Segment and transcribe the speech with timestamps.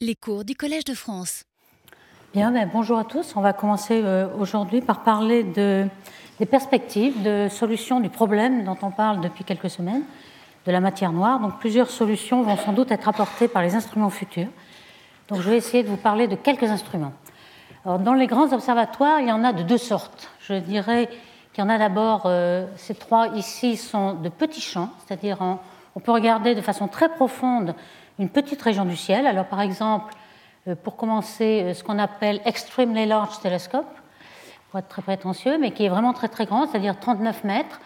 [0.00, 1.42] Les cours du Collège de France.
[2.32, 3.34] Bien, ben, bonjour à tous.
[3.34, 5.88] On va commencer euh, aujourd'hui par parler de,
[6.38, 10.04] des perspectives, de solutions du problème dont on parle depuis quelques semaines,
[10.66, 11.40] de la matière noire.
[11.40, 14.46] Donc plusieurs solutions vont sans doute être apportées par les instruments futurs.
[15.26, 17.12] Donc je vais essayer de vous parler de quelques instruments.
[17.84, 20.30] Dans les grands observatoires, il y en a de deux sortes.
[20.38, 21.08] Je dirais
[21.52, 25.38] qu'il y en a d'abord, euh, ces trois ici sont de petits champs, c'est-à-dire
[25.96, 27.74] on peut regarder de façon très profonde
[28.18, 29.26] une petite région du ciel.
[29.26, 30.14] Alors par exemple,
[30.66, 33.86] euh, pour commencer, euh, ce qu'on appelle Extremely Large Telescope,
[34.70, 37.80] pour être très prétentieux, mais qui est vraiment très très grand, c'est-à-dire 39 mètres.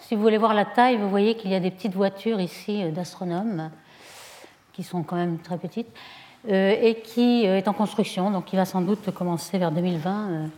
[0.00, 2.84] Si vous voulez voir la taille, vous voyez qu'il y a des petites voitures ici
[2.84, 3.70] euh, d'astronomes,
[4.72, 5.88] qui sont quand même très petites,
[6.48, 10.48] et qui est en construction, donc qui va sans doute commencer vers 2020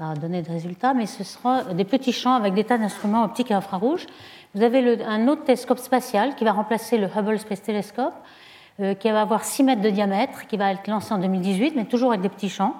[0.00, 3.50] à donner des résultats, mais ce sera des petits champs avec des tas d'instruments optiques
[3.50, 4.06] et infrarouges.
[4.54, 8.14] Vous avez un autre télescope spatial qui va remplacer le Hubble Space Telescope,
[8.98, 12.10] qui va avoir 6 mètres de diamètre, qui va être lancé en 2018, mais toujours
[12.10, 12.74] avec des petits champs.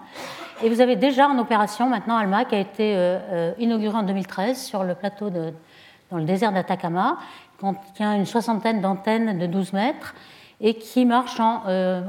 [0.63, 4.03] Et vous avez déjà en opération maintenant ALMA, qui a été euh, euh, inauguré en
[4.03, 7.17] 2013 sur le plateau dans le désert d'Atacama,
[7.53, 10.15] qui contient une soixantaine d'antennes de 12 mètres
[10.61, 11.63] et qui marche en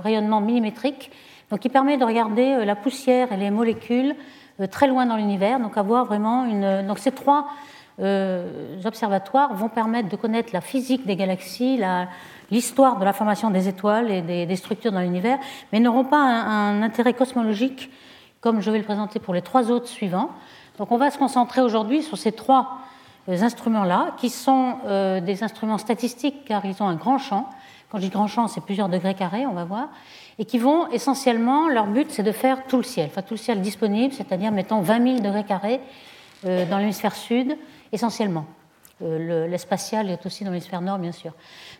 [0.04, 1.10] rayonnement millimétrique,
[1.50, 4.14] donc qui permet de regarder la poussière et les molécules
[4.70, 6.86] très loin dans l'univers, donc avoir vraiment une.
[6.86, 7.48] Donc ces trois
[8.84, 12.10] observatoires vont permettre de connaître la physique des galaxies, la,
[12.52, 15.40] l'histoire de la formation des étoiles et des, structures dans l'univers,
[15.72, 17.90] mais n'auront pas un, intérêt cosmologique
[18.42, 20.30] comme je vais le présenter pour les trois autres suivants.
[20.78, 22.80] Donc on va se concentrer aujourd'hui sur ces trois
[23.30, 27.48] euh, instruments-là, qui sont euh, des instruments statistiques car ils ont un grand champ.
[27.92, 29.90] Quand je dis grand champ, c'est plusieurs degrés carrés, on va voir,
[30.40, 33.40] et qui vont essentiellement, leur but c'est de faire tout le ciel, enfin tout le
[33.40, 35.82] ciel disponible, c'est-à-dire mettons 20 000 degrés carrés
[36.46, 37.56] euh, dans l'hémisphère sud,
[37.92, 38.46] essentiellement.
[39.02, 41.34] L'espatial est aussi dans l'hémisphère nord, bien sûr.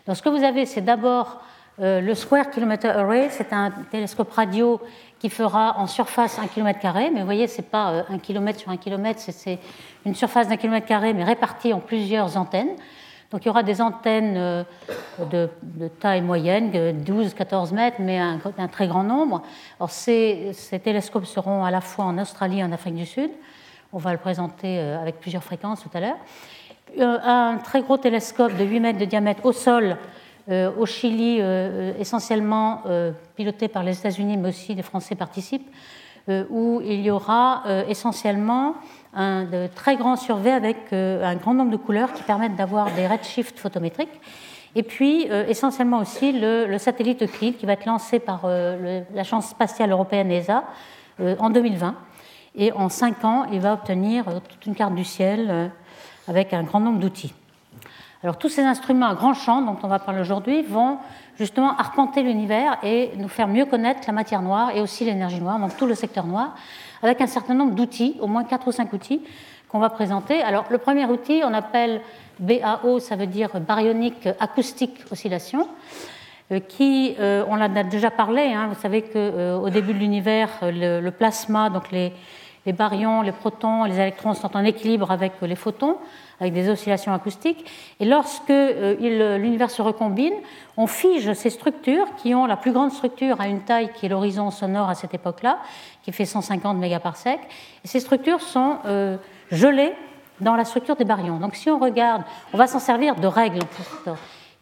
[0.06, 1.40] Donc ce que vous avez, c'est d'abord
[1.80, 4.78] euh, le Square Kilometer Array, c'est un télescope radio
[5.18, 8.18] qui fera en surface un kilomètre carré, mais vous voyez, ce n'est pas euh, un
[8.18, 9.58] kilomètre sur un kilomètre, c'est
[10.04, 12.76] une surface d'un kilomètre carré, mais répartie en plusieurs antennes.
[13.30, 14.64] Donc il y aura des antennes euh,
[15.30, 15.48] de,
[15.98, 16.70] taille moyenne,
[17.02, 19.40] 12-14 mètres, mais un, un, très grand nombre.
[19.80, 23.30] Alors ces, ces, télescopes seront à la fois en Australie et en Afrique du Sud.
[23.94, 26.16] On va le présenter avec plusieurs fréquences tout à l'heure.
[26.98, 29.96] Euh, un très gros télescope de 8 mètres de diamètre au sol
[30.50, 32.82] euh, au Chili, euh, essentiellement
[33.36, 35.70] piloté par les États-Unis, mais aussi les Français participent,
[36.50, 38.76] où il y aura essentiellement
[39.12, 43.08] un de très grand survey avec un grand nombre de couleurs qui permettent d'avoir des
[43.08, 44.20] redshifts photométriques.
[44.76, 50.30] Et puis, essentiellement aussi, le, satellite Euclide qui va être lancé par l'Agence spatiale européenne
[50.30, 50.62] ESA
[51.40, 51.96] en 2020.
[52.54, 55.72] Et en cinq ans, il va obtenir toute une carte du ciel
[56.28, 57.34] avec un grand nombre d'outils.
[58.22, 60.98] Alors tous ces instruments à grand champ dont on va parler aujourd'hui vont
[61.38, 65.58] justement arpenter l'univers et nous faire mieux connaître la matière noire et aussi l'énergie noire,
[65.58, 66.54] donc tout le secteur noir,
[67.02, 69.22] avec un certain nombre d'outils, au moins 4 ou 5 outils
[69.68, 70.40] qu'on va présenter.
[70.42, 72.00] Alors le premier outil, on appelle
[72.38, 75.66] BAO, ça veut dire baryonique acoustique oscillation,
[76.52, 80.48] euh, qui, euh, on l'a déjà parlé, hein, vous savez qu'au euh, début de l'univers,
[80.62, 82.12] le, plasma, donc les,
[82.64, 85.96] les baryons, les protons, les électrons sont en équilibre avec les photons,
[86.40, 87.68] avec des oscillations acoustiques.
[87.98, 90.34] Et lorsque euh, l'univers se recombine,
[90.76, 94.08] on fige ces structures qui ont la plus grande structure à une taille qui est
[94.08, 95.58] l'horizon sonore à cette époque-là,
[96.02, 97.40] qui fait 150 mégaparsecs.
[97.84, 99.16] Et ces structures sont euh,
[99.50, 99.94] gelées
[100.40, 101.38] dans la structure des baryons.
[101.38, 102.22] Donc si on regarde,
[102.52, 103.60] on va s'en servir de règles.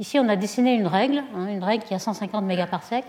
[0.00, 3.04] Ici, on a dessiné une règle, hein, une règle qui a 150 mégaparsecs,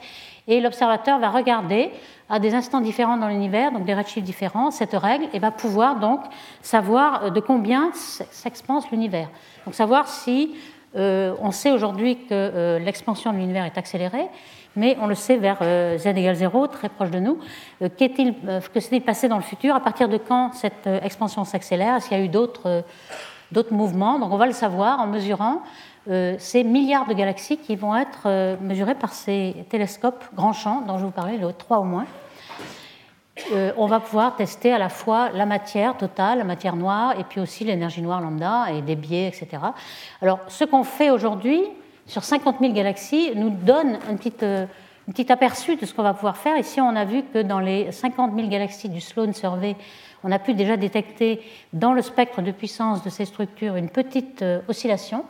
[0.46, 1.90] et l'observateur va regarder
[2.29, 6.01] à des instants différents dans l'univers, donc des redshifts différents, cette règle, et va pouvoir
[6.01, 6.19] donc
[6.62, 9.30] savoir euh, de combien s'expanse l'univers.
[9.63, 10.53] Donc savoir si
[10.97, 14.28] euh, on sait aujourd'hui que euh, l'expansion de l'univers est accélérée,
[14.75, 15.59] mais on le sait vers
[15.97, 17.40] z égale 0, très proche de nous.
[17.97, 18.34] Qu'est-il,
[18.74, 22.18] que s'est-il passé dans le futur À partir de quand cette expansion s'accélère Est-ce qu'il
[22.18, 22.85] y a eu d'autres,
[23.51, 24.18] d'autres mouvements?
[24.18, 25.62] Donc on va le savoir en mesurant
[26.07, 31.06] ces milliards de galaxies qui vont être mesurées par ces télescopes grand champ dont je
[31.06, 32.06] vous parlais, le 3 au moins.
[33.53, 37.24] Euh, on va pouvoir tester à la fois la matière totale, la matière noire, et
[37.24, 39.48] puis aussi l'énergie noire lambda et des biais, etc.
[40.21, 41.62] Alors, ce qu'on fait aujourd'hui
[42.06, 44.65] sur 50 000 galaxies nous donne un petit, euh,
[45.30, 46.57] aperçu de ce qu'on va pouvoir faire.
[46.57, 49.75] Ici, on a vu que dans les 50 000 galaxies du Sloan Survey,
[50.24, 51.42] on a pu déjà détecter
[51.74, 55.25] dans le spectre de puissance de ces structures une petite euh, oscillation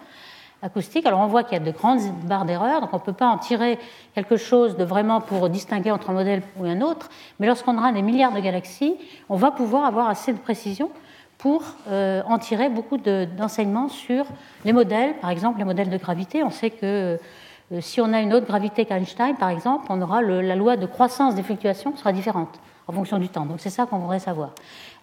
[0.64, 3.28] Alors on voit qu'il y a de grandes barres d'erreur, donc on ne peut pas
[3.28, 3.80] en tirer
[4.14, 7.10] quelque chose de vraiment pour distinguer entre un modèle ou un autre,
[7.40, 8.96] mais lorsqu'on aura des milliards de galaxies,
[9.30, 10.92] on va pouvoir avoir assez de précision
[11.40, 14.26] pour euh, en tirer beaucoup d'enseignements sur
[14.64, 16.44] les modèles, par exemple les modèles de gravité.
[16.44, 17.20] On sait que
[17.80, 21.34] si on a une autre gravité qu'Einstein, par exemple, on aura la loi de croissance
[21.34, 23.46] des fluctuations sera différente en fonction du temps.
[23.46, 24.52] Donc c'est ça qu'on voudrait savoir.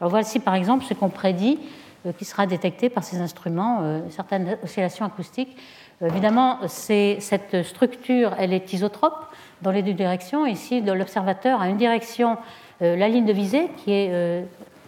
[0.00, 1.58] Alors voici par exemple ce qu'on prédit
[2.16, 5.56] qui sera détecté par ces instruments, certaines oscillations acoustiques.
[6.00, 9.26] Évidemment, cette structure, elle est isotrope
[9.62, 10.46] dans les deux directions.
[10.46, 12.38] Ici, l'observateur a une direction,
[12.80, 14.44] la ligne de visée, qui est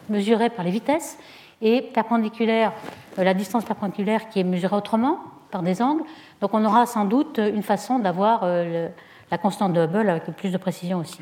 [0.09, 1.19] mesurée par les vitesses,
[1.63, 2.73] et perpendiculaire,
[3.17, 5.19] la distance perpendiculaire qui est mesurée autrement,
[5.51, 6.05] par des angles.
[6.41, 8.89] Donc on aura sans doute une façon d'avoir euh,
[9.31, 11.21] la constante de Hubble avec plus de précision aussi.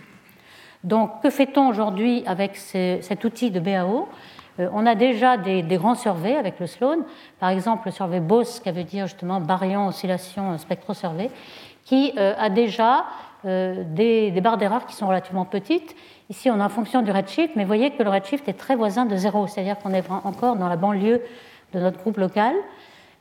[0.85, 4.03] Donc que fait-on aujourd'hui avec cet outil de BAO euh,
[4.59, 6.99] On a déjà des, grands surveys avec le Sloan,
[7.39, 11.31] par exemple le survey BOSS, qui veut dire justement baryon oscillation spectrosurvey,
[11.85, 13.05] qui euh, a déjà
[13.45, 15.95] des, barres d'erreur qui sont relativement petites.
[16.29, 18.75] Ici, on a en fonction du redshift, mais vous voyez que le redshift est très
[18.75, 21.23] voisin de zéro, c'est-à-dire qu'on est encore dans la banlieue
[21.73, 22.55] de notre groupe local.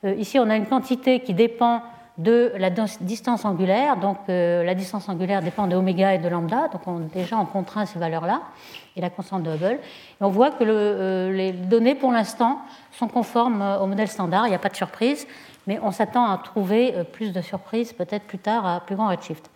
[0.04, 1.81] Euh, ici, on a une quantité qui dépend
[2.18, 3.98] de la distance angulaire.
[3.98, 6.68] Donc, euh, la distance angulaire dépend de oméga et de lambda.
[6.69, 8.42] Donc, on, déjà, on contraint ces valeurs-là
[8.96, 9.80] et la constante de Hubble.
[10.19, 12.60] Et on voit que euh, les données, pour l'instant,
[12.92, 14.48] sont conformes au modèle standard.
[14.48, 15.28] Il n'y a pas de surprise,
[15.68, 19.52] mais on s'attend à trouver plus de surprises peut-être plus tard à plus grand redshift.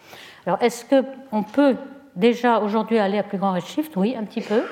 [0.46, 1.76] Alors, est-ce qu'on peut
[2.16, 3.96] déjà aujourd'hui aller à plus grand redshift?
[3.96, 4.64] Oui, un petit peu,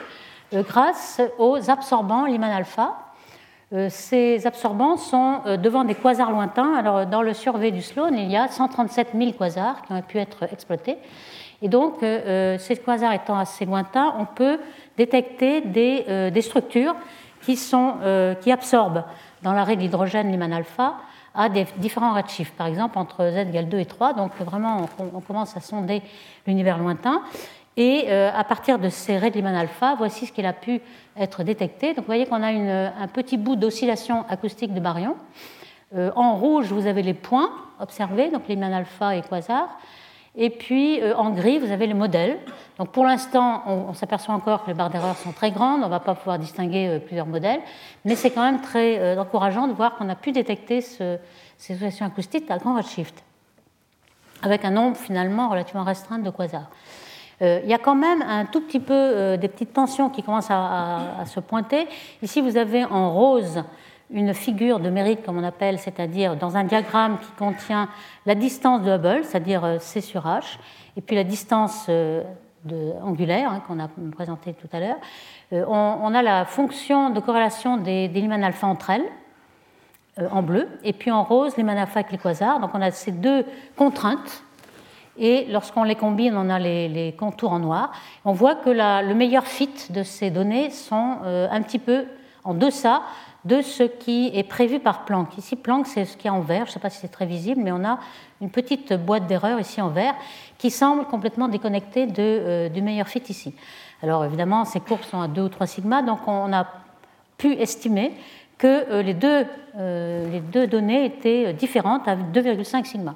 [0.53, 3.08] grâce aux absorbants Lyman alpha euh,
[3.89, 6.73] ces absorbants sont euh, devant des quasars lointains.
[6.73, 10.17] Alors, dans le survey du Sloan, il y a 137 000 quasars qui ont pu
[10.17, 10.97] être exploités.
[11.61, 14.59] Et donc, euh, ces quasars étant assez lointains, on peut
[14.97, 16.95] détecter des, structures
[17.41, 17.57] qui,
[18.51, 19.03] absorbent
[19.43, 20.95] dans l'arrêt d'hydrogène Lyman alpha
[21.35, 24.13] à des différents redshifts, par exemple entre z égale 2 et 3.
[24.13, 26.01] Donc, vraiment, on, commence à sonder
[26.47, 27.21] l'univers lointain.
[27.77, 30.81] Et euh, à partir de ces raies de Lyman alpha, voici ce qu'il a pu
[31.19, 31.43] être.
[31.43, 35.15] Donc vous voyez qu'on a un petit bout d'oscillation acoustique de baryon.
[35.95, 37.49] Euh, en rouge, vous avez les points
[37.79, 39.67] observés, donc Lyman alpha et quasar.
[40.35, 42.37] Et puis euh, en gris, vous avez les modèles.
[42.77, 45.89] Donc pour l'instant, on, s'aperçoit encore que les barres d'erreur sont très grandes, on ne
[45.89, 47.59] va pas pouvoir distinguer plusieurs modèles,
[48.05, 51.19] mais c'est quand même très encourageant de voir qu'on a pu détecter ces
[51.73, 53.21] oscillations acoustiques à grand redshift,
[54.41, 56.69] avec un nombre finalement relativement restreint de quasars.
[57.41, 60.23] Euh, il y a quand même un tout petit peu euh, des petites tensions qui
[60.23, 61.87] commencent à, se pointer.
[62.21, 63.63] Ici, vous avez en rose
[64.11, 67.87] une figure de mérite, comme on appelle, c'est-à-dire dans un diagramme qui contient
[68.25, 70.57] la distance de Hubble, c'est-à-dire euh, C sur H,
[70.97, 71.89] et puis la distance
[73.01, 74.97] angulaire hein, qu'on a présentée tout à l'heure.
[75.51, 79.05] On, a la fonction de corrélation des, des alpha entre elles,
[80.31, 82.59] en bleu, et puis en rose, Lyman alpha avec les quasars.
[82.59, 83.45] Donc on a ces deux
[83.77, 84.43] contraintes
[85.19, 87.91] et lorsqu'on les combine, on a les, contours en noir.
[88.25, 92.05] On voit que le meilleur fit de ces données sont euh, un petit peu
[92.43, 93.01] en deçà
[93.45, 95.37] de ce qui est prévu par Planck.
[95.37, 97.25] Ici, Planck, c'est ce qui est en vert, je ne sais pas si c'est très
[97.25, 97.99] visible, mais on a
[98.41, 100.13] une petite boîte d'erreur ici en vert
[100.57, 103.53] qui semble complètement déconnectée euh, du meilleur fit ici.
[104.01, 106.65] Alors évidemment, ces courbes sont à 2 ou 3 sigma, donc on a
[107.37, 108.13] pu estimer
[108.57, 109.45] que euh, les, deux,
[109.77, 113.15] les deux données étaient différentes à 2,5 sigma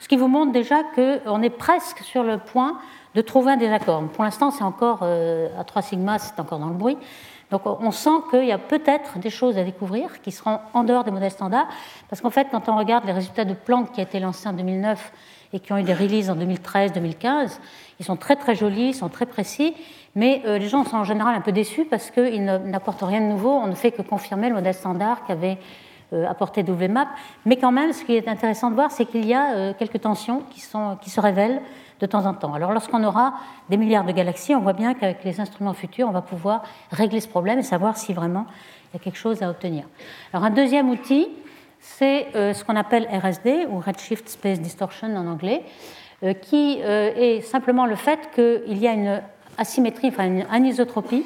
[0.00, 2.78] ce qui vous montre déjà qu'on est presque sur le point
[3.14, 4.02] de trouver un désaccord.
[4.08, 6.96] Pour l'instant, c'est encore euh, à 3 sigma, c'est encore dans le bruit.
[7.50, 11.04] Donc on sent qu'il y a peut-être des choses à découvrir qui seront en dehors
[11.04, 11.66] des modèles standards,
[12.08, 14.52] parce qu'en fait, quand on regarde les résultats de Planck qui a été lancé en
[14.52, 15.12] 2009
[15.52, 17.58] et qui ont eu des releases en 2013-2015,
[17.98, 19.74] ils sont très très jolis, ils sont très précis,
[20.14, 23.26] mais euh, les gens sont en général un peu déçus parce qu'ils n'apportent rien de
[23.26, 25.58] nouveau, on ne fait que confirmer le modèle standard qui avait
[26.12, 27.06] euh, apporter WMAP.
[27.46, 30.00] Mais quand même, ce qui est intéressant de voir, c'est qu'il y a euh, quelques
[30.00, 31.62] tensions qui, sont, qui se révèlent
[32.00, 32.52] de temps en temps.
[32.52, 33.34] Alors lorsqu'on aura
[33.68, 37.20] des milliards de galaxies, on voit bien qu'avec les instruments futurs, on va pouvoir régler
[37.20, 38.46] ce problème et savoir si vraiment
[38.92, 39.84] il y a quelque chose à obtenir.
[40.32, 41.28] Alors un deuxième outil,
[41.78, 45.62] c'est euh, ce qu'on appelle RSD, ou Redshift Space Distortion en anglais,
[46.42, 49.22] qui est simplement le fait qu'il y a une
[49.56, 51.24] asymétrie, enfin une anisotropie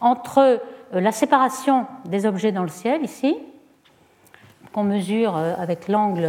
[0.00, 0.60] entre
[0.92, 3.36] la séparation des objets dans le ciel, ici,
[4.78, 6.28] qu'on mesure euh, avec l'angle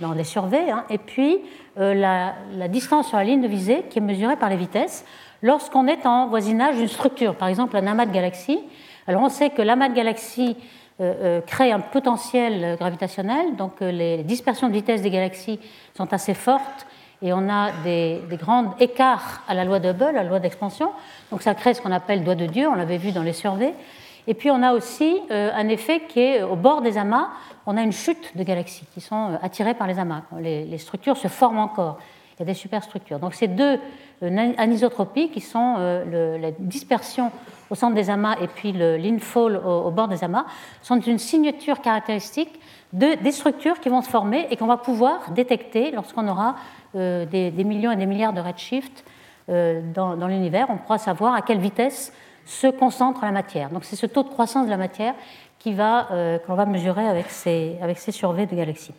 [0.00, 1.38] dans les surveys, hein, et puis
[1.78, 5.04] euh, la, distance sur la ligne de visée qui est mesurée par les vitesses
[5.42, 8.58] lorsqu'on est en voisinage d'une structure, par exemple un amas de galaxies.
[9.06, 10.56] Alors on sait que l'amas de galaxies
[11.00, 15.60] euh, crée un potentiel gravitationnel, donc les dispersions de vitesse des galaxies
[15.96, 16.86] sont assez fortes
[17.22, 20.40] et on a des, des grands écarts à la loi de Hubble, à la loi
[20.40, 20.90] d'expansion.
[21.30, 23.74] Donc ça crée ce qu'on appelle doigt de Dieu, on l'avait vu dans les surveys.
[24.26, 27.28] Et puis on a aussi euh, un effet qui est au bord des amas,
[27.66, 30.22] on a une chute de galaxies qui sont euh, attirées par les amas.
[30.40, 31.98] Les, structures se forment encore.
[32.36, 33.18] Il y a des superstructures.
[33.20, 33.78] Donc ces deux
[34.22, 37.30] anisotropie, qui sont la dispersion
[37.70, 40.44] au centre des amas et puis l'infall au, bord des amas,
[40.82, 42.58] sont une signature caractéristique
[42.92, 46.56] de, des structures qui vont se former et qu'on va pouvoir détecter lorsqu'on aura
[46.94, 49.04] des, millions et des milliards de redshift
[49.46, 50.66] dans l'univers.
[50.70, 52.12] On pourra savoir à quelle vitesse
[52.46, 53.70] se concentre la matière.
[53.70, 55.14] Donc c'est ce taux de croissance de la matière
[55.72, 58.94] va, euh, qu'on va mesurer avec ces, avec ces surveys de galaxies.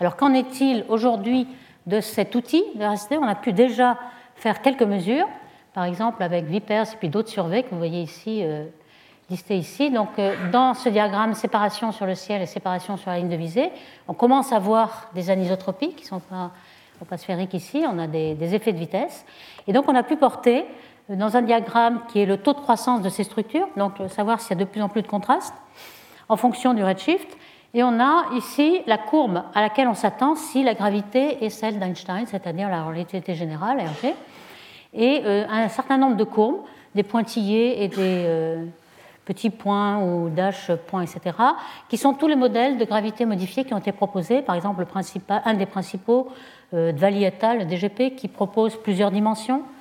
[0.00, 1.46] Alors qu'en est-il aujourd'hui
[1.86, 3.98] de cet outil de RST On a pu déjà
[4.34, 5.28] faire quelques mesures,
[5.74, 8.64] par exemple avec Vipers et puis d'autres surveys que vous voyez ici, euh,
[9.28, 9.90] listés ici.
[9.90, 13.36] Donc euh, dans ce diagramme, séparation sur le ciel et séparation sur la ligne de
[13.36, 13.70] visée,
[14.08, 16.50] on commence à voir des anisotropies qui sont pas,
[17.08, 19.24] pas sphériques ici, on a des, des effets de vitesse.
[19.66, 20.64] Et donc on a pu porter
[21.16, 24.56] dans un diagramme qui est le taux de croissance de ces structures, donc savoir s'il
[24.56, 25.54] y a de plus en plus de contraste
[26.28, 27.36] en fonction du redshift.
[27.74, 31.78] Et on a ici la courbe à laquelle on s'attend si la gravité est celle
[31.78, 34.14] d'Einstein, c'est-à-dire la relativité générale, RG,
[34.92, 36.62] et euh, un certain nombre de courbes,
[36.96, 38.64] des pointillés et des euh,
[39.24, 41.36] petits points ou dash points, etc.,
[41.88, 44.42] qui sont tous les modèles de gravité modifiés qui ont été proposés.
[44.42, 44.84] Par exemple,
[45.28, 46.28] un des principaux,
[46.74, 47.32] euh, Dvali et
[47.68, 49.79] DGP, qui propose plusieurs dimensions euh,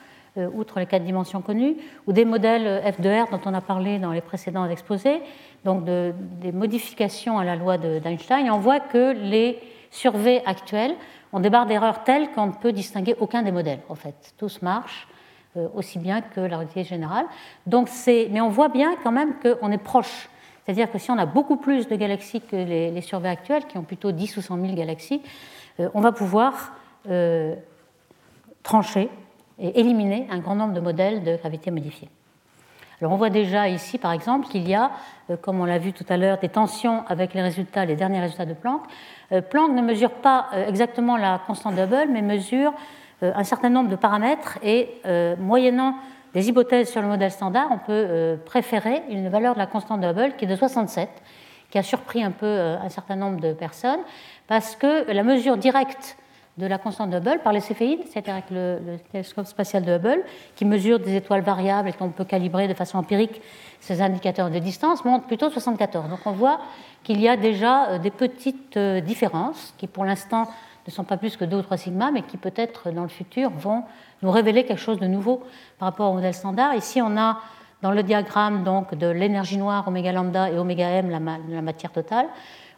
[0.54, 1.76] outre les quatre dimensions connues,
[2.08, 5.22] ou des modèles F2R dont on a parlé dans les précédents exposés,
[5.66, 8.50] donc des modifications à la loi d'Einstein.
[8.52, 9.60] On voit que les
[9.92, 10.96] surveys actuels
[11.34, 14.34] ont des barres d'erreur telles qu'on ne peut distinguer aucun des modèles, en fait.
[14.38, 15.08] Tous marchent
[15.58, 17.26] euh, aussi bien que la réalité générale.
[17.66, 20.30] Donc mais on voit bien quand même qu'on est proche.
[20.64, 23.78] C'est-à-dire que si on a beaucoup plus de galaxies que les, les surveys actuels, qui
[23.78, 25.22] ont plutôt 10 ou 100 000 galaxies,
[25.80, 26.74] euh, on va pouvoir
[28.62, 29.10] trancher
[29.60, 32.10] et éliminer un grand nombre de modèles de gravité modifiée.
[33.02, 34.92] Alors on voit déjà ici, par exemple, qu'il y a,
[35.30, 38.20] euh, comme on l'a vu tout à l'heure, des tensions avec les résultats, les derniers
[38.20, 38.82] résultats de Planck.
[39.32, 42.74] Euh, Planck ne mesure pas euh, exactement la constante de Hubble, mais mesure
[43.22, 45.02] un certain nombre de paramètres et,
[45.40, 45.96] moyennant
[46.34, 50.08] des hypothèses sur le modèle standard, on peut préférer une valeur de la constante de
[50.08, 51.10] Hubble qui est de 67,
[51.70, 54.00] qui a surpris un peu un certain nombre de personnes,
[54.48, 56.16] parce que la mesure directe
[56.60, 60.24] de la constante de Hubble par les céphéides, c'est-à-dire avec le, télescope spatial de Hubble,
[60.56, 63.42] qui mesure des étoiles variables et qu'on peut calibrer de façon empirique
[63.80, 66.10] ces indicateurs de distance, montre plutôt 74.
[66.10, 66.60] Donc on voit
[67.04, 70.50] qu'il y a déjà euh, des petites euh, différences qui pour l'instant
[70.86, 73.50] ne sont pas plus que 2 ou 3 sigma, mais qui peut-être dans le futur
[73.52, 73.84] vont
[74.22, 75.42] nous révéler quelque chose de nouveau
[75.78, 76.76] par rapport au modèle standard.
[76.76, 77.38] Ici on a
[77.82, 82.28] dans le diagramme donc, de l'énergie noire oméga lambda et oméga m, la, matière totale,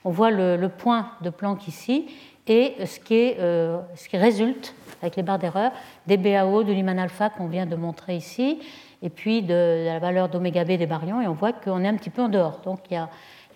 [0.05, 2.07] on voit le, le point de Planck ici,
[2.47, 5.71] et ce qui, euh, ce qui résulte, avec les barres d'erreur,
[6.07, 8.59] des BAO de Lyman alpha qu'on vient de montrer ici,
[9.01, 11.95] et puis de, la valeur d'oméga B des baryons, et on voit qu'on est un
[11.95, 12.61] petit peu en dehors.
[12.63, 13.09] Donc il y a,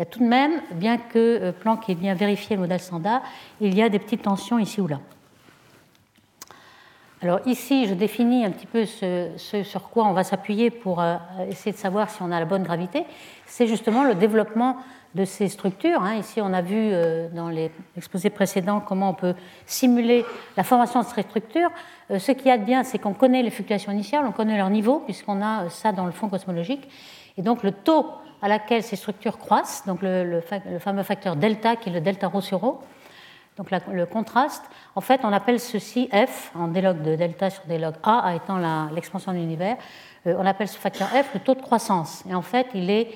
[0.06, 3.22] tout de même, bien que euh, Planck ait bien vérifié le modèle standard,
[3.62, 5.00] il y a des petites tensions ici ou là.
[7.22, 11.02] Alors ici, je définis un petit peu ce, ce sur quoi on va s'appuyer pour
[11.02, 11.16] euh,
[11.50, 13.04] essayer de savoir si on a la bonne gravité.
[13.46, 14.78] C'est justement le développement
[15.16, 16.02] de ces structures.
[16.04, 16.16] Hein.
[16.16, 19.34] Ici, on a vu euh, dans les exposés précédents comment on peut
[19.66, 20.26] simuler
[20.58, 21.70] la formation de ces structures.
[22.12, 24.58] Euh, ce qui y a de bien, c'est qu'on connaît les fluctuations initiales, on connaît
[24.58, 26.90] leur niveau, puisqu'on a euh, ça dans le fond cosmologique.
[27.38, 28.08] Et donc, le taux
[28.42, 30.44] à laquelle ces structures croissent, donc le,
[30.80, 32.82] fameux facteur delta, qui est le delta rho sur rho,
[33.58, 34.64] donc le contraste,
[34.96, 38.60] en fait, on appelle ceci F, en délog de delta sur délog A, étant
[38.92, 39.78] l'expansion de l'univers,
[40.26, 42.26] on appelle ce facteur F le taux de croissance.
[42.30, 43.08] Et en fait, il est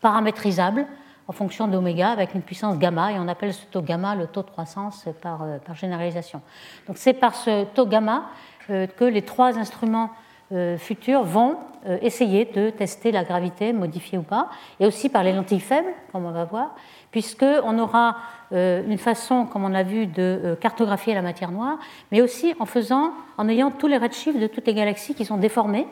[0.00, 0.84] paramétrisable
[1.26, 4.42] en fonction d'oméga avec une puissance gamma, et on appelle ce taux gamma le taux
[4.42, 6.42] de croissance par, euh, généralisation.
[6.86, 8.24] Donc c'est par ce taux gamma
[8.70, 10.10] euh, que les trois instruments
[10.52, 11.56] euh, futurs vont
[12.00, 14.48] essayer de tester la gravité modifiée ou pas,
[14.80, 16.74] et aussi par les lentilles faibles, comme on va voir,
[17.10, 18.16] puisqu'on aura
[18.52, 21.76] une façon, comme on a vu, de cartographier la matière noire,
[22.10, 25.36] mais aussi en faisant, en ayant tous les redshifts de toutes les galaxies qui sont
[25.36, 25.86] déformées.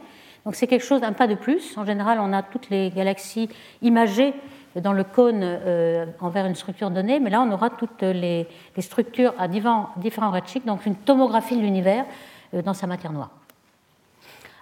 [0.47, 1.77] Donc c'est quelque chose, un pas de plus.
[1.77, 3.51] En général, on a toutes les galaxies
[3.83, 4.33] imagées
[4.81, 8.49] dans le cône euh, envers une structure donnée, mais là on aura toutes les,
[8.79, 9.91] structures à différents,
[10.31, 12.05] redshifts, donc une tomographie de l'univers
[12.55, 13.31] euh, dans sa matière noire.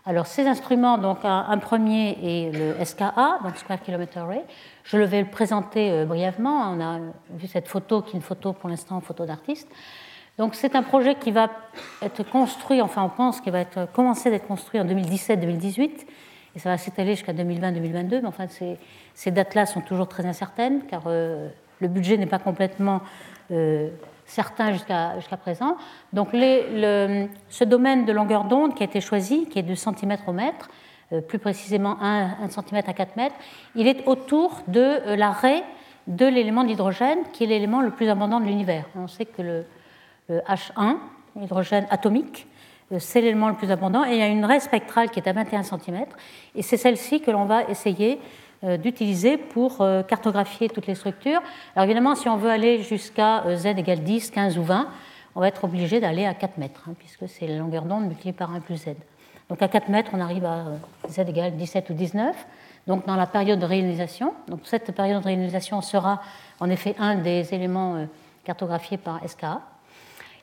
[0.06, 4.44] Alors ces instruments, donc un, premier est le SKA, donc Square Kilometer Array.
[4.82, 6.72] Je le vais le présenter euh, brièvement.
[6.72, 6.98] On a
[7.30, 9.68] vu cette photo qui est une photo pour l'instant photo d'artiste.
[10.38, 11.50] Donc c'est un projet qui va
[12.00, 16.06] être construit, enfin on pense qu'il va être commencer d'être construit en 2017-2018
[16.54, 18.46] et ça va s'étaler jusqu'à 2020-2022, mais enfin
[19.14, 21.48] ces, dates-là sont toujours très incertaines, car euh,
[21.80, 23.02] le budget n'est pas complètement
[23.50, 23.88] euh,
[24.26, 25.76] certain jusqu'à présent.
[26.12, 30.32] Donc ce domaine de longueur d'onde qui a été choisi, qui est de centimètres au
[30.32, 30.68] mètre,
[31.12, 33.36] euh, plus précisément 1, cm à 4 mètres,
[33.74, 35.62] il est autour de l'arrêt
[36.06, 38.86] de l'élément d'hydrogène, qui est l'élément le plus abondant de l'univers.
[38.96, 39.64] On sait que le,
[40.28, 40.96] le H1,
[41.36, 42.46] l'hydrogène atomique,
[42.98, 44.04] c'est l'élément le plus abondant.
[44.04, 46.04] Et il y a une raie spectrale qui est à 21 cm.
[46.54, 48.20] Et c'est celle-ci que l'on va essayer
[48.82, 51.40] d'utiliser pour cartographier toutes les structures.
[51.74, 54.86] Alors évidemment, si on veut aller jusqu'à z égale 10, 15 ou 20,
[55.34, 58.34] on va être obligé d'aller à 4 mètres, hein, puisque c'est la longueur d'onde multipliée
[58.34, 58.88] par 1 plus z.
[59.48, 60.64] Donc à 4 mètres, on arrive à
[61.08, 62.36] z égale 17 ou 19
[62.86, 64.34] donc dans la période de réalisation.
[64.48, 66.20] Donc cette période de réalisation sera
[66.58, 68.06] en effet un des éléments euh,
[68.44, 69.60] cartographiés par SKA.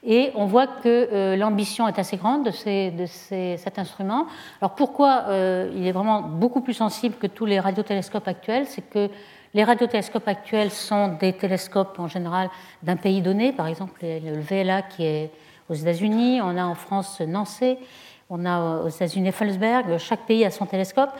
[0.04, 4.28] Et on voit que euh, l'ambition est assez grande de, cet instrument.
[4.62, 8.88] Alors pourquoi euh, il est vraiment beaucoup plus sensible que tous les radiotélescopes actuels C'est
[8.90, 9.10] que
[9.54, 12.50] les radiotélescopes actuels sont des télescopes en général
[12.84, 15.32] d'un pays donné, par exemple le VLA qui est
[15.70, 17.78] aux États-Unis, on a en France Nancy,
[18.30, 21.12] on a aux États-Unis Felsberg, chaque pays a son télescope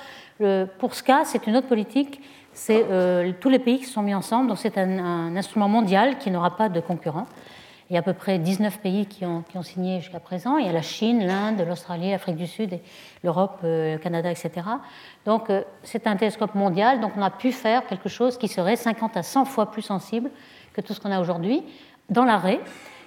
[0.78, 2.22] pour ce cas, c'est une autre politique.
[2.54, 4.50] C'est euh, tous les pays qui sont mis ensemble.
[4.50, 7.28] Donc c'est un, instrument mondial qui n'aura pas de concurrent.
[7.90, 10.58] Il y a à peu près 19 pays qui ont, signé jusqu'à présent.
[10.58, 12.80] Il y a la Chine, l'Inde, l'Australie, l'Afrique du Sud,
[13.24, 14.52] l'Europe, euh, le Canada, etc.
[15.26, 17.00] Donc euh, c'est un télescope mondial.
[17.00, 20.30] Donc on a pu faire quelque chose qui serait 50 à 100 fois plus sensible
[20.74, 21.64] que tout ce qu'on a aujourd'hui
[22.10, 22.60] dans l'arrêt.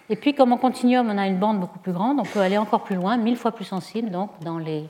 [0.08, 2.58] Et puis comme en continuum, on a une bande beaucoup plus grande, on peut aller
[2.58, 4.86] encore plus loin, 1000 fois plus sensible donc dans les,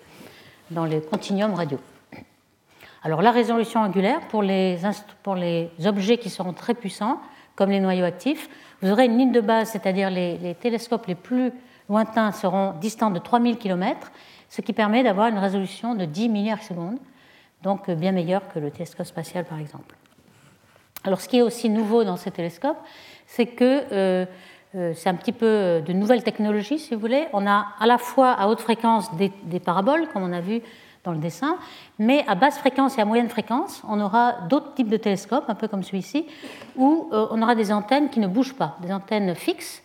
[0.70, 1.78] dans les continuums radio.
[3.02, 4.78] Alors la résolution angulaire, pour les,
[5.23, 7.20] pour les objets qui seront très puissants,
[7.56, 8.49] comme les noyaux actifs,
[8.82, 11.52] vous aurez une ligne de base, c'est-à-dire les, télescopes les plus
[11.88, 14.10] lointains seront distants de 3000 km,
[14.49, 16.99] ce qui permet d'avoir une résolution de 10 milliards de secondes,
[17.62, 19.96] donc bien meilleure que le télescope spatial par exemple.
[21.04, 22.78] Alors ce qui est aussi nouveau dans ces télescopes,
[23.26, 24.26] c'est que euh,
[24.75, 27.26] euh, c'est un petit peu de nouvelles technologies, si vous voulez.
[27.32, 30.62] On a à la fois à haute fréquence des paraboles, comme on a vu
[31.04, 31.57] dans le dessin,
[31.99, 35.54] mais à basse fréquence et à moyenne fréquence, on aura d'autres types de télescopes, un
[35.54, 36.26] peu comme celui-ci,
[36.76, 39.83] où euh, on aura des antennes qui ne bougent pas, des antennes fixes,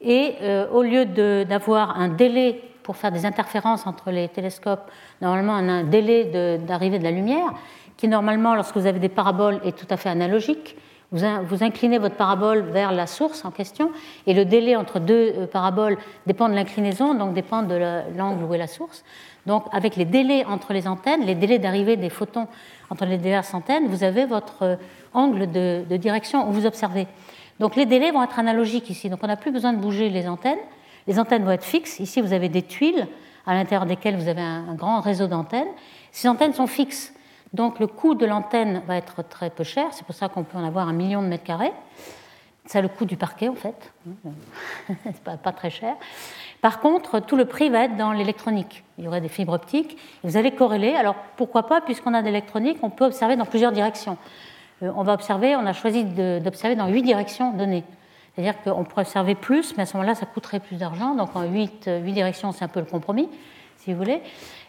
[0.00, 1.04] et euh, au lieu
[1.44, 4.90] d'avoir un délai pour faire des interférences entre les télescopes,
[5.20, 7.52] normalement on a un délai d'arrivée de, la lumière,
[7.96, 10.76] qui normalement, lorsque vous avez des paraboles, est tout à fait analogique.
[11.12, 11.24] Vous,
[11.64, 13.90] inclinez votre parabole vers la source en question,
[14.26, 17.74] et le délai entre deux euh, paraboles dépend de l'inclinaison, donc dépend de
[18.16, 19.04] l'angle où est la source.
[19.46, 22.48] Donc, avec les délais entre les antennes, les délais d'arrivée des photons
[22.90, 24.76] entre les diverses antennes, vous avez votre euh,
[25.14, 27.06] angle de, direction où vous observez.
[27.58, 29.08] Donc, les délais vont être analogiques ici.
[29.08, 30.58] Donc, on n'a plus besoin de bouger les antennes.
[31.06, 32.00] Les antennes vont être fixes.
[32.00, 33.06] Ici, vous avez des tuiles
[33.46, 35.68] à l'intérieur desquelles vous avez un, grand réseau d'antennes.
[36.12, 37.12] Ces antennes sont fixes.
[37.52, 39.86] Donc, le coût de l'antenne va être très peu cher.
[39.92, 41.72] C'est pour ça qu'on peut en avoir un million de mètres carrés.
[42.66, 43.92] C'est le coût du parquet, en fait.
[45.04, 45.96] C'est pas, pas très cher.
[46.60, 48.84] Par contre, tout le prix va être dans l'électronique.
[48.98, 49.96] Il y aurait des fibres optiques.
[50.22, 50.94] vous allez corréler.
[50.94, 54.18] Alors pourquoi pas, puisqu'on a de l'électronique, on peut observer dans plusieurs directions.
[54.82, 57.84] Euh, on va observer, on a choisi d'observer dans huit directions données.
[58.34, 61.14] C'est-à-dire qu'on pourrait observer plus, mais à ce moment-là, ça coûterait plus d'argent.
[61.14, 63.28] Donc en huit, euh, huit directions, c'est un peu le compromis,
[63.78, 64.22] si vous voulez.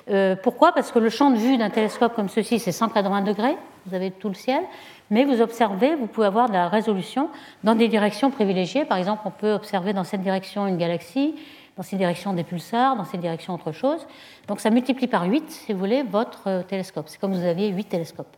[0.10, 0.73] Euh, pourquoi?
[0.73, 3.56] Parce que le champ de vue d'un télescope comme ceci, c'est 180 degrés.
[3.86, 4.63] Vous avez tout le ciel.
[5.10, 7.30] Mais vous observez, vous pouvez avoir de la résolution
[7.63, 8.86] dans des directions privilégiées.
[8.86, 11.36] Par exemple, on peut observer dans cette direction une galaxie,
[11.82, 14.06] dans ces directions des pulsars, dans ces directions autre chose.
[14.48, 17.06] Donc ça multiplie par 8, si vous voulez, votre euh, télescope.
[17.08, 18.38] C'est comme vous aviez 8 télescopes.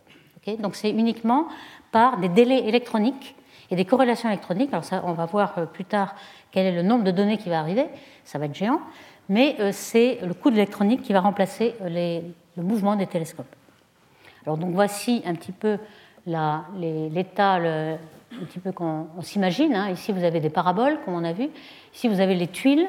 [0.60, 1.48] Donc c'est uniquement
[1.92, 3.36] par des délais électroniques
[3.70, 4.70] et des corrélations électroniques.
[4.72, 6.14] Alors ça, on va voir euh, plus tard
[6.52, 7.84] quel est le nombre de données qui va arriver.
[8.24, 8.80] Ça va être géant.
[9.28, 13.54] Mais euh, c'est le coût de l'électronique qui va remplacer le mouvement des télescopes.
[14.46, 15.76] Alors donc voici un petit peu
[16.26, 17.98] l'état, un
[18.46, 19.74] petit peu qu'on s'imagine.
[19.74, 19.90] Hein.
[19.90, 21.50] Ici, vous avez des paraboles, comme on a vu.
[21.92, 22.88] Ici, vous avez les tuiles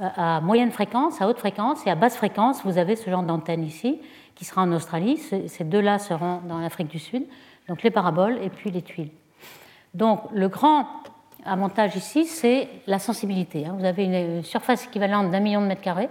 [0.00, 3.64] à moyenne fréquence, à haute fréquence et à basse fréquence, vous avez ce genre d'antenne
[3.64, 4.00] ici,
[4.34, 5.18] qui sera en Australie.
[5.18, 7.24] Ces deux-là seront dans l'Afrique du Sud,
[7.68, 9.10] donc les paraboles et puis les tuiles.
[9.94, 10.86] Donc le grand
[11.44, 13.66] avantage ici, c'est la sensibilité.
[13.66, 13.76] Hein.
[13.78, 16.08] Vous avez une surface équivalente d'un million de mètres carrés.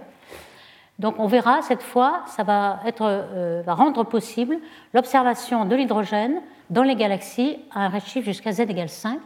[0.98, 4.58] Donc on verra cette fois, ça va, euh, rendre possible
[4.92, 9.18] l'observation de l'hydrogène dans les galaxies à un redshift jusqu'à z égale 5,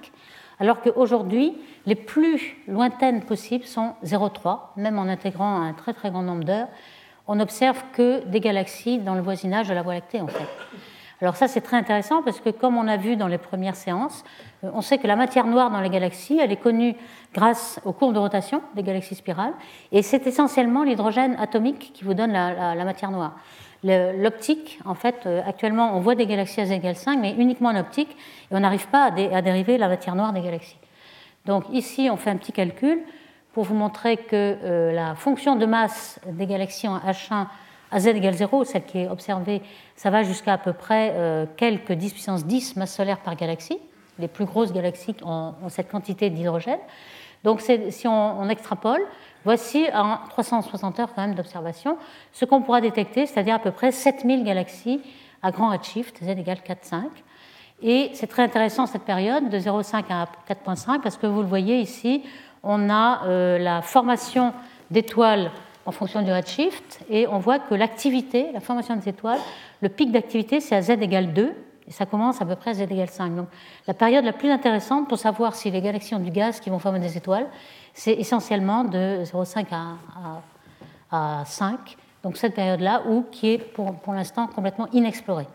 [0.60, 6.22] alors qu'aujourd'hui, les plus lointaines possibles sont 0,3, même en intégrant un très très grand
[6.22, 6.68] nombre d'heures.
[7.26, 10.46] On n'observe que des galaxies dans le voisinage de la Voie lactée, en fait.
[11.20, 14.24] Alors ça, c'est très intéressant parce que, comme on a vu dans les premières séances,
[14.62, 16.94] euh, on sait que la matière noire dans les galaxies, elle est connue
[17.34, 19.52] grâce aux courbes de rotation des galaxies spirales,
[19.90, 23.36] et c'est essentiellement l'hydrogène atomique qui vous donne la, matière noire.
[23.84, 27.68] L'optique, en fait, euh, actuellement, on voit des galaxies à z égale 5, mais uniquement
[27.68, 30.78] en optique, et on n'arrive pas à, dériver la matière noire des galaxies.
[31.46, 33.00] Donc ici, on fait un petit calcul
[33.52, 37.46] pour vous montrer que euh, la fonction de masse des galaxies en H1
[37.90, 39.62] à z égale 0, celle qui est observée,
[39.96, 43.78] ça va jusqu'à à peu près euh, quelques 10 puissance 10 masses solaires par galaxie.
[44.18, 46.80] Les plus grosses galaxies ont, cette quantité d'hydrogène.
[47.44, 49.00] Donc si on, extrapole,
[49.38, 51.96] vous voici en 360 heures quand même d'observation
[52.32, 55.00] ce qu'on pourra détecter, c'est-à-dire à peu près 7000 galaxies
[55.42, 57.04] à grand redshift, z égale 4,5.
[57.80, 61.80] Et c'est très intéressant cette période de 0,5 à 4,5 parce que vous le voyez
[61.80, 62.24] ici,
[62.62, 64.52] on a euh, la formation
[64.90, 65.50] d'étoiles
[65.87, 69.40] en fonction du redshift et on voit que l'activité, la formation des étoiles,
[69.80, 71.54] le pic d'activité c'est à z égale 2
[71.88, 73.34] et ça commence à peu près à z égale 5.
[73.34, 73.48] Donc
[73.87, 76.78] la période la plus intéressante pour savoir si les galaxies ont du gaz qui vont
[76.78, 77.46] former des étoiles,
[77.98, 79.66] c'est essentiellement de 0,5
[81.11, 85.48] à, 5, donc cette période-là, qui est pour, l'instant complètement inexplorée.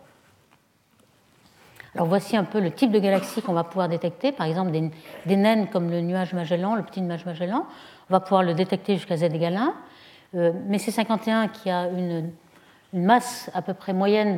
[1.96, 5.36] Alors voici un peu le type de galaxies qu'on va pouvoir détecter, par exemple des,
[5.38, 7.66] naines comme le nuage Magellan, le petit nuage Magellan,
[8.10, 9.74] on va pouvoir le détecter jusqu'à z égale 1.
[10.36, 12.32] Euh, mais c'est 51 qui a une,
[12.92, 14.36] masse à peu près moyenne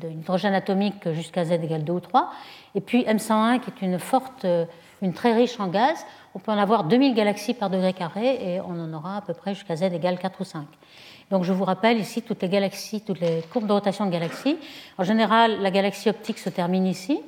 [0.00, 2.32] d'hydrogène de, atomique jusqu'à Z égale 2 ou 3.
[2.74, 4.64] Et puis M101 qui est euh,
[5.02, 6.04] une très riche en gaz.
[6.36, 9.32] On peut en avoir 2000 galaxies par degré carré et on en aura à peu
[9.32, 10.66] près jusqu'à Z égale 4 ou 5.
[11.30, 14.58] Donc je vous rappelle ici toutes les galaxies, toutes les courbes de rotation de galaxies.
[14.98, 17.22] En général, la galaxie optique se termine ici.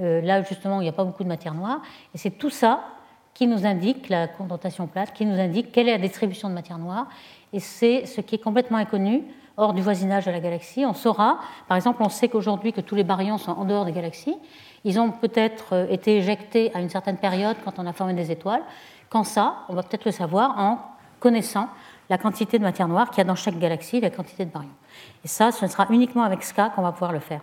[0.00, 1.80] Euh, là justement, il n'y a pas beaucoup de matière noire.
[2.14, 2.84] Et c'est tout ça
[3.32, 6.76] qui nous indique la condensation plate, qui nous indique quelle est la distribution de matière
[6.76, 7.06] noire.
[7.54, 9.24] Et c'est ce qui est complètement inconnu
[9.56, 10.84] hors du voisinage de la galaxie.
[10.84, 13.92] On saura, par exemple, on sait qu'aujourd'hui que tous les baryons sont en dehors des
[13.92, 14.36] galaxies.
[14.86, 18.30] Ils ont peut-être euh, été éjectés à une certaine période quand on a formé des
[18.30, 18.62] étoiles.
[19.10, 20.78] Quand ça, on va peut-être le savoir en
[21.18, 21.68] connaissant
[22.08, 24.70] la quantité de matière noire qu'il y a dans chaque galaxie, la quantité de baryons.
[25.24, 27.40] Et ça, ce sera uniquement avec SCA qu'on va pouvoir le faire.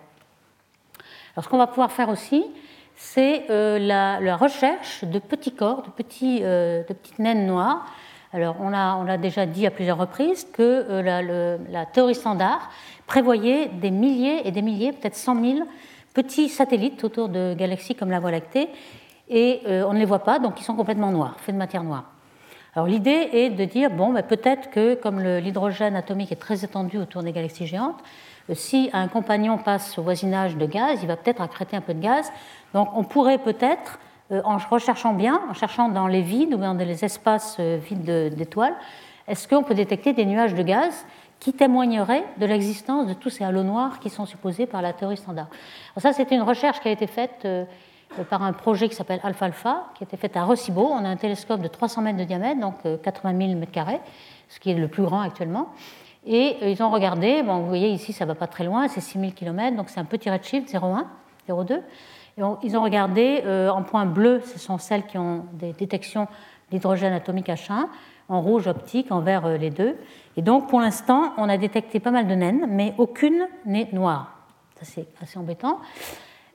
[1.35, 2.45] Alors, ce qu'on va pouvoir faire aussi,
[2.95, 5.89] c'est euh, la, recherche de petits corps, de,
[6.43, 7.85] euh, petites naines noires.
[8.31, 12.71] Alors, on a, on a, déjà dit à plusieurs reprises que euh, la, théorie standard
[13.05, 15.59] prévoyait des milliers et des milliers, peut-être 100 000
[16.13, 18.69] petits satellites autour de galaxies comme la Voie lactée,
[19.29, 22.11] et on ne les voit pas, donc ils sont complètement noirs, faits de matière noire.
[22.75, 26.97] Alors l'idée est de dire, bon, ben, peut-être que comme l'hydrogène atomique est très étendu
[26.97, 27.99] autour des galaxies géantes,
[28.53, 32.01] si un compagnon passe au voisinage de gaz, il va peut-être accréter un peu de
[32.01, 32.31] gaz.
[32.73, 33.99] Donc on pourrait peut-être,
[34.31, 38.35] euh, en recherchant bien, en cherchant dans les vides ou dans les espaces euh, vides
[38.35, 38.75] d'étoiles,
[39.27, 41.05] est-ce qu'on peut détecter des nuages de gaz
[41.43, 45.17] qui témoigneraient de l'existence de tous ces halos noirs qui sont supposés par la théorie
[45.17, 45.47] standard
[45.93, 47.65] Alors ça, c'est une recherche qui a été faite euh,
[48.29, 50.87] par un projet qui s'appelle Alpha Alpha, qui a été fait à Recibo.
[50.89, 53.99] On a un télescope de 300 mètres de diamètre, donc 80 000 mètres carrés,
[54.47, 55.67] ce qui est le plus grand actuellement.
[56.25, 59.01] Et ils ont regardé, bon, vous voyez ici, ça ne va pas très loin, c'est
[59.01, 61.03] 6000 km, donc c'est un petit redshift, 0,1,
[61.49, 61.81] 0,2.
[62.63, 66.29] ils ont regardé euh, en point bleu, ce sont celles qui ont des détections
[66.71, 67.87] d'hydrogène atomique H1,
[68.29, 69.95] en rouge optique, en vert euh, les deux.
[70.37, 74.37] Et donc pour l'instant, on a détecté pas mal de naines, mais aucune n'est noire.
[74.79, 75.79] Ça c'est assez embêtant.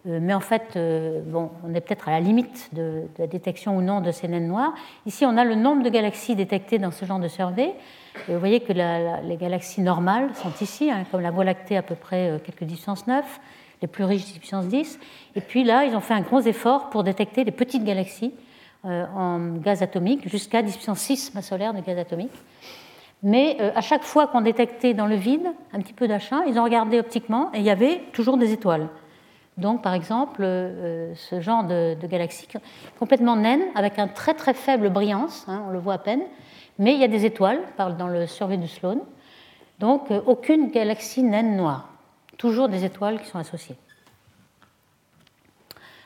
[0.06, 0.78] Euh, mais en fait,
[1.26, 4.48] bon, on est peut-être à la limite de, la détection ou non de ces naines
[4.48, 4.74] noires.
[5.06, 7.74] Ici, on a le nombre de galaxies détectées dans ce genre de survey
[8.26, 11.94] vous voyez que les galaxies normales sont ici, hein, comme la Voie lactée à peu
[11.94, 13.40] près euh, quelques distances 9,
[13.82, 14.98] les plus riches puissance 10.
[15.36, 18.47] Et puis là, ils ont fait un gros effort pour détecter les petites galaxies euh,
[18.84, 22.32] en gaz atomique, jusqu'à 10 puissance 6 masse solaire de gaz atomique.
[23.22, 26.58] Mais euh, à chaque fois qu'on détectait dans le vide un petit peu d'achin, ils
[26.58, 28.88] ont regardé optiquement et il y avait toujours des étoiles.
[29.56, 32.46] Donc, par exemple, ce genre de, galaxie
[33.00, 36.22] complètement naine, avec un très très faible brillance, hein, on le voit à peine,
[36.78, 39.00] mais il y a des étoiles, parle dans le survey de Sloan.
[39.78, 41.88] Donc euh, aucune galaxie naine noire.
[42.36, 43.76] Toujours des étoiles qui sont associées.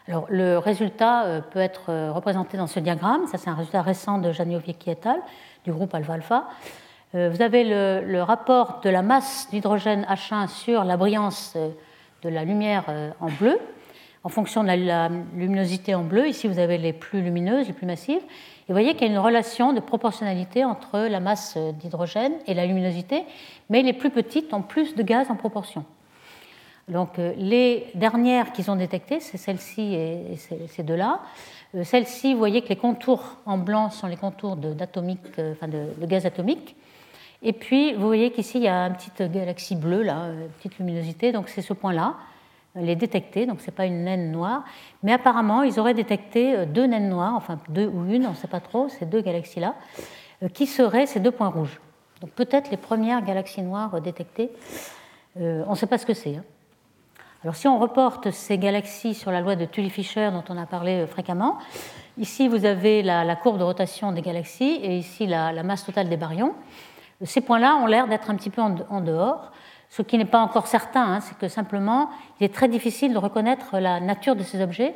[0.08, 3.26] Alors, le résultat euh, peut être euh, représenté dans ce diagramme.
[3.26, 5.20] Ça, c'est un résultat récent de Janioviecki et al.
[5.64, 6.48] du groupe Alpha Alpha.
[7.14, 11.58] Vous avez le, rapport de la masse d'hydrogène H1 sur la brillance
[12.22, 12.86] de la lumière
[13.20, 13.58] en bleu,
[14.24, 16.26] en fonction de la luminosité en bleu.
[16.26, 18.22] Ici, vous avez les plus lumineuses, les plus massives
[18.72, 22.64] vous voyez qu'il y a une relation de proportionnalité entre la masse d'hydrogène et la
[22.64, 23.24] luminosité,
[23.68, 25.84] mais les plus petites ont plus de gaz en proportion.
[26.92, 30.36] Donc euh, les dernières qu'ils ont détectées, c'est celle-ci et
[30.68, 31.20] ces deux-là.
[31.74, 35.54] Euh, celle-ci, vous voyez que les contours en blanc sont les contours de, euh,
[35.98, 36.76] de, gaz atomique.
[37.42, 40.78] Et puis, vous voyez qu'ici, il y a une petite galaxie bleue, là, une petite
[40.78, 42.14] luminosité, donc c'est ce point-là
[42.74, 44.64] les détecter, donc ce n'est pas une naine noire,
[45.02, 48.48] mais apparemment ils auraient détecté deux naines noires, enfin deux ou une, on ne sait
[48.48, 49.74] pas trop, ces deux galaxies-là,
[50.54, 51.82] qui seraient ces deux points rouges.
[52.22, 54.50] Donc peut-être les premières galaxies noires détectées,
[55.36, 56.36] on ne sait pas ce que c'est.
[56.36, 56.44] Hein.
[57.44, 61.04] Alors si on reporte ces galaxies sur la loi de Tully-Fisher dont on a parlé
[61.08, 61.58] fréquemment,
[62.16, 66.16] ici vous avez la, courbe de rotation des galaxies et ici la, masse totale des
[66.16, 66.54] baryons.
[67.24, 69.50] Ces points-là ont l'air d'être un petit peu en dehors.
[69.90, 73.18] Ce qui n'est pas encore certain, hein, c'est que simplement, il est très difficile de
[73.18, 74.94] reconnaître la nature de ces objets.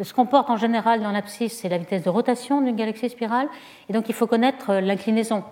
[0.00, 3.48] Ce qu'on porte en général dans l'abscisse, c'est la vitesse de rotation d'une galaxie spirale.
[3.88, 5.42] Et donc il faut connaître l'inclinaison.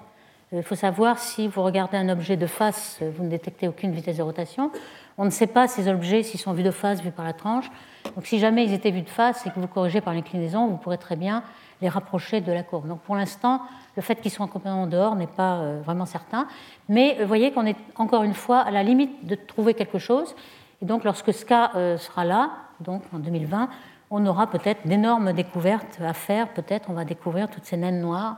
[0.53, 4.19] Il faut savoir si vous regardez un objet de face, vous ne détectez aucune vitesse
[4.19, 4.71] de rotation.
[5.19, 7.69] On ne sait pas ces objets s'ils sont vus de face, vus par la tranche.
[8.15, 10.77] Donc si jamais ils étaient vus de face et que vous corrigez par l'inclinaison, vous
[10.77, 11.43] pourrez très bien
[11.81, 12.87] les rapprocher de la courbe.
[12.87, 13.63] Donc pour l'instant,
[13.97, 16.47] le fait qu'ils soient complètement dehors n'est pas euh, vraiment certain.
[16.89, 19.99] Mais euh, vous voyez qu'on est encore une fois à la limite de trouver quelque
[19.99, 20.35] chose.
[20.83, 23.69] Et donc lorsque SCA euh, sera là, donc en 2020,
[24.11, 26.49] on aura peut-être d'énormes découvertes à faire.
[26.49, 28.37] Peut-être on va découvrir toutes ces naines noires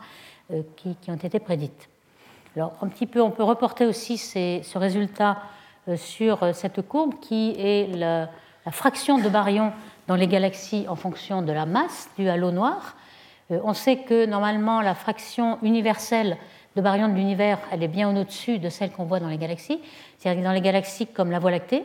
[0.76, 1.90] qui, ont été prédites.
[2.56, 5.38] Alors un petit peu, on peut reporter aussi ce résultat
[5.96, 8.28] sur cette courbe qui est la,
[8.70, 9.72] fraction de baryons
[10.06, 12.96] dans les galaxies en fonction de la masse du halo noir.
[13.50, 16.36] Euh, on sait que normalement la fraction universelle
[16.76, 19.80] de baryons de l'univers, elle est bien au-dessus de celle qu'on voit dans les galaxies.
[20.18, 21.84] C'est-à-dire que dans les galaxies comme la Voie lactée,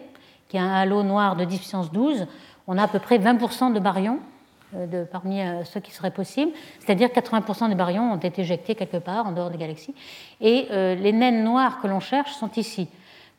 [0.50, 2.28] qui a un halo noir de 10 puissance 12,
[2.68, 4.33] on a à peu près 20% de baryons euh,
[4.74, 8.98] de, parmi euh, ceux qui seraient possibles, c'est-à-dire 80% des baryons ont été éjectés quelque
[8.98, 9.96] part en dehors des galaxies.
[10.42, 12.90] Et les naines noires que l'on cherche sont ici.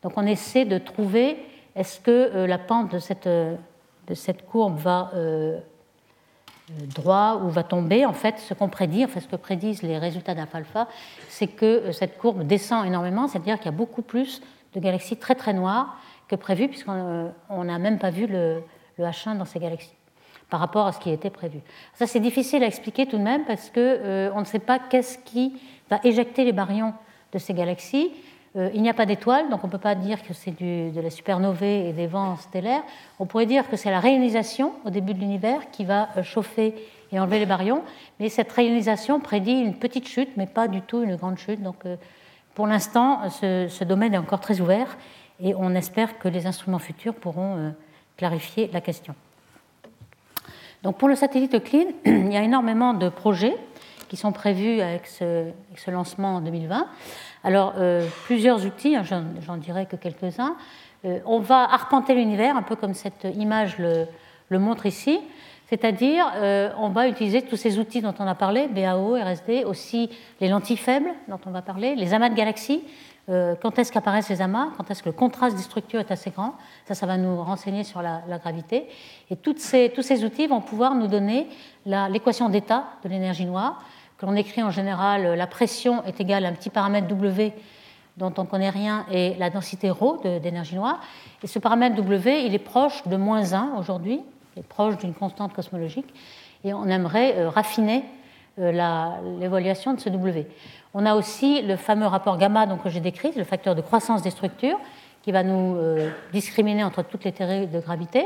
[0.01, 1.37] Donc on essaie de trouver
[1.75, 5.11] est-ce que la pente de cette, courbe va
[6.71, 10.33] euh, droit ou va tomber, en fait, ce qu'on prédit, ce que prédisent les résultats
[10.33, 10.87] d'alpha,
[11.29, 14.41] c'est que euh, cette courbe descend énormément, c'est-à-dire qu'il y a beaucoup plus
[14.73, 16.93] de galaxies très très noires que prévu, puisqu'on
[17.51, 18.63] euh, n'a même pas vu le,
[18.97, 19.94] H1 dans ces galaxies
[20.49, 21.59] par rapport à ce qui était prévu.
[21.93, 25.53] Ça, c'est difficile à expliquer tout de même parce qu'on ne sait pas qu'est-ce qui
[25.89, 26.93] va éjecter les baryons
[27.33, 28.11] de ces galaxies.
[28.55, 30.99] Euh, il n'y a pas d'étoiles, donc on ne peut pas dire que c'est de
[30.99, 32.83] la supernovae et des vents stellaires.
[33.19, 36.73] On pourrait dire que c'est la réionisation au début de l'univers qui va euh, chauffer
[37.11, 37.83] et enlever les baryons,
[38.19, 41.61] mais cette réionisation prédit une petite chute, mais pas du tout une grande chute.
[41.61, 41.97] Donc euh,
[42.53, 44.97] pour l'instant, ce, domaine est encore très ouvert
[45.41, 47.73] et on espère que les instruments futurs pourront
[48.15, 49.13] clarifier la question.
[50.85, 53.57] Donc pour le satellite Euclide, il y a énormément de projets
[54.07, 55.49] qui sont prévus avec ce,
[55.87, 56.85] lancement en 2020.
[57.43, 60.55] Alors, euh, plusieurs outils, hein, j'en dirais que quelques-uns.
[61.05, 65.19] Euh, on va arpenter l'univers, un peu comme cette image le, montre ici.
[65.71, 70.11] C'est-à-dire, euh, on va utiliser tous ces outils dont on a parlé, BAO, RSD, aussi
[70.39, 72.83] les lentilles faibles dont on va parler, les amas de galaxies.
[73.27, 74.67] Quand est-ce qu'apparaissent ces amas?
[74.77, 76.53] Quand est-ce que le contraste des structures est assez grand?
[76.85, 78.87] Ça, ça va nous renseigner sur la, gravité.
[79.31, 81.47] Et tous ces outils vont pouvoir nous donner
[81.85, 83.81] l'équation d'état de l'énergie noire
[84.17, 87.53] que l'on écrit en général la pression est égale à un petit paramètre W
[88.17, 91.01] dont on ne connaît rien et la densité ρ d'énergie noire.
[91.43, 94.21] Et ce paramètre W, il est proche de moins 1 aujourd'hui,
[94.55, 96.13] il est proche d'une constante cosmologique,
[96.63, 98.05] et on aimerait euh, raffiner
[98.59, 98.71] euh,
[99.39, 100.47] l'évaluation de ce W.
[100.95, 104.23] On a aussi le fameux rapport gamma donc, que j'ai décrit, le facteur de croissance
[104.23, 104.79] des structures,
[105.21, 108.25] qui va nous euh, discriminer entre toutes les théories de gravité.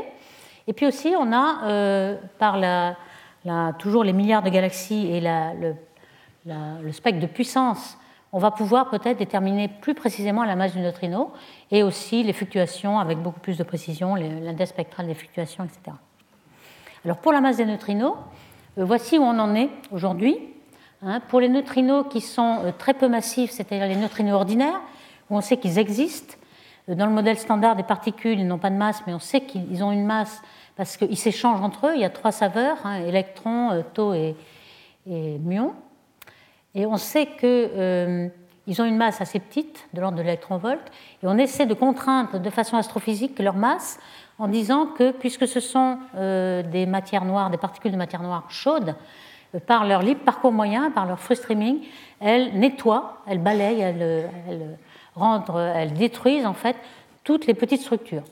[0.66, 2.96] Et puis aussi, on a, par la,
[3.78, 7.98] toujours les milliards de galaxies et le, spectre de puissance,
[8.32, 11.32] on va pouvoir peut-être déterminer plus précisément la masse du neutrino
[11.70, 15.96] et aussi les fluctuations avec beaucoup plus de précision, l'index spectral des fluctuations, etc.
[17.04, 18.14] Alors pour la masse des neutrinos,
[18.78, 20.38] euh, voici où on en est aujourd'hui.
[21.02, 21.20] Hein.
[21.28, 24.80] pour les neutrinos qui sont euh, très peu massifs, c'est-à-dire les neutrinos ordinaires,
[25.30, 26.34] où on sait qu'ils existent,
[26.90, 29.40] euh, dans le modèle standard des particules, ils n'ont pas de masse, mais on sait
[29.40, 30.42] qu'ils ont une masse
[30.76, 31.92] parce qu'ils s'échangent entre eux.
[31.94, 34.36] Il y a trois saveurs, hein, électrons, euh, taux et,
[35.06, 35.72] et, muons.
[36.74, 40.82] Et on sait qu'ils ont une masse assez petite, de l'ordre de l'électron-volt,
[41.22, 43.98] et on essaie de contraindre de façon astrophysique leur masse
[44.38, 48.94] en disant que puisque ce sont des matières noires, des particules de matière noire chaudes,
[49.66, 51.80] par leur libre parcours moyen, par leur free streaming,
[52.20, 54.28] elles nettoient, elles balayent, elles,
[55.74, 56.76] elles détruisent en fait
[57.24, 58.24] toutes les petites structures.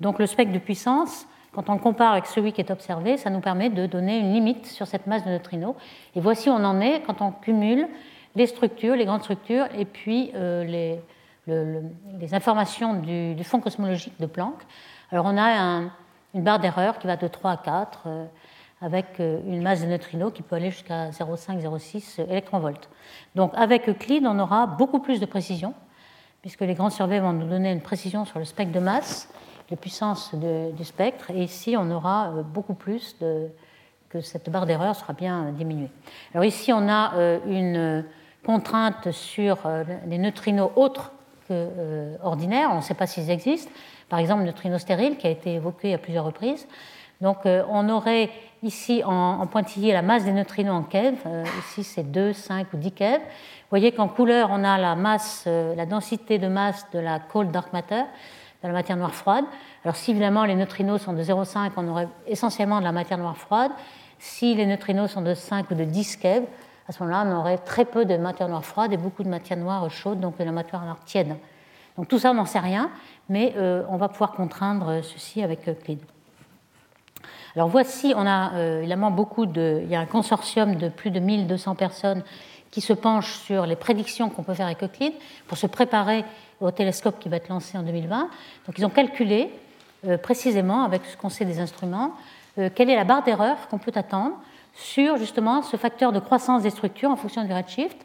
[0.00, 3.30] Donc le spectre de puissance quand on le compare avec celui qui est observé, ça
[3.30, 5.76] nous permet de donner une limite sur cette masse de neutrinos.
[6.16, 7.86] Et voici où on en est quand on cumule
[8.34, 10.98] les structures, les grandes structures, et puis euh,
[11.46, 14.54] les, informations du, fond cosmologique de Planck.
[15.12, 15.82] Alors on a
[16.34, 18.24] une barre d'erreur qui va de 3 à 4, euh,
[18.84, 22.88] avec euh, une masse de neutrinos qui peut aller jusqu'à 0,5-0,6 électronvolts.
[23.34, 25.74] Donc avec Euclide, on aura beaucoup plus de précision,
[26.42, 29.28] puisque les grands surveys vont nous donner une précision sur le spectre de masse
[29.70, 31.30] les puissances du spectre.
[31.30, 33.48] Et ici, on aura euh, beaucoup plus de,
[34.08, 35.90] que cette barre d'erreur sera bien diminuée.
[36.32, 38.04] Alors ici, on a euh, une
[38.44, 41.12] contrainte sur euh, les neutrinos autres
[41.48, 42.70] que ordinaires.
[42.72, 43.70] On ne sait pas s'ils existent.
[44.08, 46.66] Par exemple, le neutrino stérile qui a été évoqué à plusieurs reprises.
[47.24, 48.30] Donc, on aurait
[48.62, 51.16] ici en, pointillé la masse des neutrinos en keV.
[51.58, 53.18] ici, c'est 2, 5 ou 10 keV.
[53.18, 57.50] Vous voyez qu'en couleur, on a la masse, la densité de masse de la cold
[57.50, 58.04] dark matter
[58.64, 59.44] de la matière noire froide.
[59.84, 63.36] Alors si évidemment les neutrinos sont de 0,5, on aurait essentiellement de la matière noire
[63.36, 63.70] froide.
[64.18, 66.46] Si les neutrinos sont de 5 ou de 10 keV,
[66.88, 69.58] à ce moment-là, on aurait très peu de matière noire froide et beaucoup de matière
[69.58, 71.36] noire chaude, donc de la matière noire tiède.
[71.96, 72.90] Donc tout ça, on n'en sait rien,
[73.28, 76.00] mais euh, on va pouvoir contraindre ceci avec Euclide.
[77.56, 79.80] Alors voici, on a euh, évidemment beaucoup de.
[79.84, 82.22] Il y a un consortium de plus de 1200 personnes
[82.70, 85.12] qui se penchent sur les prédictions qu'on peut faire avec Euclide
[85.46, 86.24] pour se préparer
[86.60, 88.28] au télescope qui va être lancé en 2020.
[88.66, 89.50] Donc ils ont calculé
[90.06, 92.14] euh, précisément, avec ce qu'on sait des instruments,
[92.76, 94.36] quelle est la barre d'erreur qu'on peut attendre
[94.74, 97.96] sur justement ce facteur de croissance des structures en fonction du redshift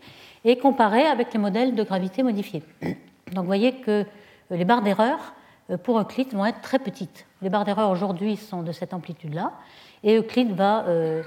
[0.46, 2.64] et comparer avec les modèles de gravité modifiés.
[2.82, 4.06] Donc vous voyez que euh,
[4.52, 5.39] les barres d'erreur euh,
[5.78, 7.26] pour Euclide vont être très petites.
[7.42, 9.54] Les barres d'erreur aujourd'hui sont de cette amplitude-là
[10.04, 11.22] et Euclide va, euh,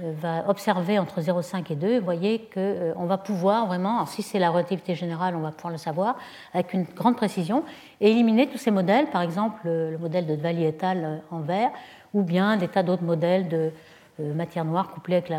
[0.00, 1.98] va observer entre 0,5 et 2.
[1.98, 5.78] Vous voyez qu'on va pouvoir vraiment, si c'est la relativité générale, on va pouvoir le
[5.78, 6.16] savoir
[6.54, 7.64] avec une grande précision
[8.00, 11.22] et éliminer tous ces modèles, par exemple le modèle de Dvali et al.
[11.30, 11.70] en vert
[12.14, 13.72] ou bien des tas d'autres modèles de
[14.18, 15.32] matière noire couplée avec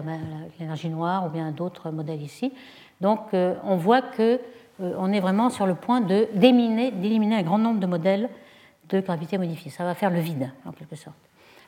[0.60, 2.52] l'énergie noire ou bien d'autres modèles ici.
[3.02, 4.40] Donc on voit que
[4.82, 8.30] euh, on est vraiment sur le point d'éliminer un grand nombre de modèles
[8.90, 9.72] de gravité modifiée.
[9.72, 11.18] Ça va faire le vide, en quelque sorte.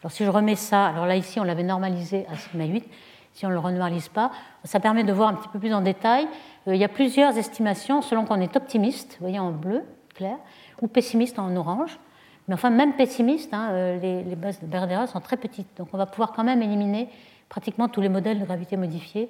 [0.01, 2.85] Alors si je remets ça, alors là ici on l'avait normalisé à sigma 8,
[3.33, 4.31] si on ne le renormalise pas,
[4.63, 6.27] ça permet de voir un petit peu plus en détail.
[6.67, 10.37] Euh, il y a plusieurs estimations selon qu'on est optimiste, vous voyez en bleu clair,
[10.81, 11.99] ou pessimiste en orange.
[12.47, 15.75] Mais enfin, même pessimiste, hein, euh, les, bases de Berdera sont très petites.
[15.77, 17.09] Donc on va pouvoir quand même éliminer
[17.49, 19.29] pratiquement tous les modèles de gravité modifiée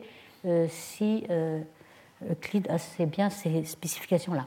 [0.68, 1.26] si
[2.30, 4.46] Euclide a bien ces spécifications-là.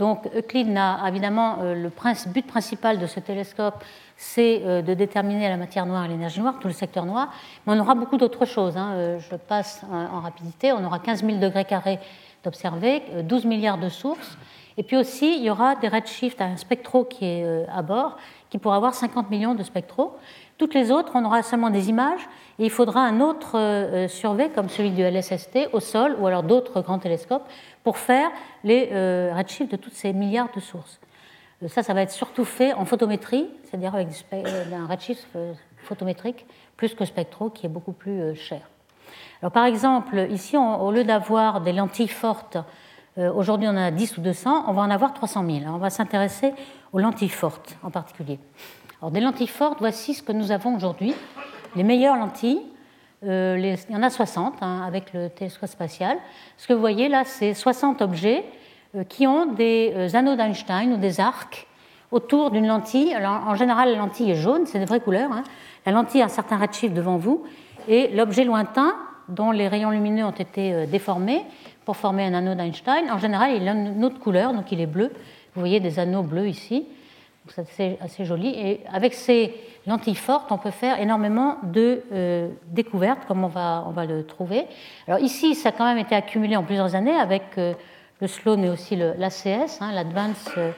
[0.00, 1.90] Donc Euclide a évidemment euh, le
[2.32, 3.84] but principal de ce télescope,
[4.16, 7.30] c'est euh, de déterminer la matière noire et l'énergie noire, tout le secteur noir,
[7.66, 8.78] mais on aura beaucoup d'autres choses.
[8.78, 8.92] Hein.
[8.94, 11.98] Euh, je passe en rapidité, on aura 15 000 degrés carrés
[12.42, 14.38] d'observer, 12 milliards de sources,
[14.78, 18.16] et puis aussi il y aura des redshifts, un spectro qui est à bord,
[18.48, 20.16] qui pourra avoir 50 millions de spectraux.
[20.56, 22.26] Toutes les autres, on aura seulement des images
[22.58, 26.80] et il faudra un autre survey comme celui du LSST au sol ou alors d'autres
[26.80, 27.46] grands télescopes
[27.82, 28.30] pour faire
[28.64, 31.00] les euh, redshifts de toutes ces milliards de sources.
[31.62, 35.26] Euh, ça, ça va être surtout fait en photométrie, c'est-à-dire avec un redshift
[35.78, 38.62] photométrique plus que spectro qui est beaucoup plus cher.
[39.42, 42.58] Alors, par exemple, ici, au lieu d'avoir des lentilles fortes,
[43.16, 45.58] aujourd'hui on en a 10 ou 200, on va en avoir 300 000.
[45.74, 46.52] on va s'intéresser
[46.92, 48.38] aux lentilles fortes en particulier.
[49.00, 51.14] Alors, des lentilles fortes, voici ce que nous avons aujourd'hui.
[51.74, 52.60] Les meilleures lentilles,
[53.26, 56.16] euh, il y en a 60 hein, avec le télescope spatial.
[56.56, 58.44] Ce que vous voyez là, c'est 60 objets
[58.96, 61.66] euh, qui ont des euh, anneaux d'Einstein ou des arcs
[62.10, 63.14] autour d'une lentille.
[63.16, 65.30] En général, la lentille est jaune, c'est de vraies couleurs.
[65.32, 65.44] Hein.
[65.86, 67.44] La lentille a un certain redshift devant vous
[67.88, 68.94] et l'objet lointain
[69.28, 71.44] dont les rayons lumineux ont été déformés
[71.84, 74.86] pour former un anneau d'Einstein, en général, il a une autre couleur, donc il est
[74.86, 75.12] bleu.
[75.54, 76.84] Vous voyez des anneaux bleus ici
[77.72, 78.48] c'est assez joli.
[78.48, 79.54] Et avec ces
[79.86, 84.66] lentilles fortes, on peut faire énormément de euh, découvertes, comme on va, le trouver.
[85.08, 87.74] Alors ici, ça a quand même été accumulé en plusieurs années avec euh,
[88.20, 89.92] le Sloan et aussi l'ACS, hein,
[90.56, 90.72] euh,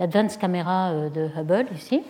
[0.00, 2.02] l'Advanced Camera de Hubble ici.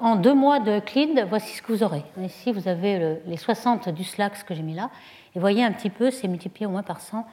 [0.00, 2.02] En deux mois de CLID, voici ce que vous aurez.
[2.22, 4.88] Ici, vous avez les 60 du SLAX que j'ai mis là.
[5.34, 7.26] Et voyez un petit peu, c'est multiplié au moins par 100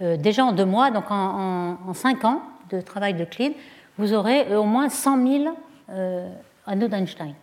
[0.00, 3.54] déjà en deux mois, donc en, cinq ans de travail de CLID,
[3.98, 5.56] vous aurez euh, au moins 100 000
[5.90, 6.30] euh,
[6.66, 7.34] anneaux d'Einstein.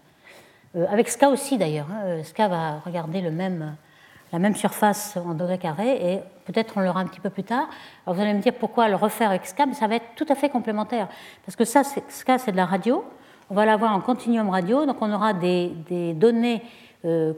[0.75, 1.87] Euh, avec SCA aussi d'ailleurs.
[1.91, 2.23] Hein.
[2.23, 7.19] SCA va regarder la même surface en degrés carrés et peut-être on l'aura un petit
[7.19, 7.67] peu plus tard.
[8.05, 10.25] Alors vous allez me dire pourquoi le refaire avec SCA, mais ça va être tout
[10.29, 11.07] à fait complémentaire.
[11.45, 13.03] Parce que ça, SCA, c'est de la radio.
[13.49, 16.63] On va l'avoir en continuum radio, donc on aura des, des données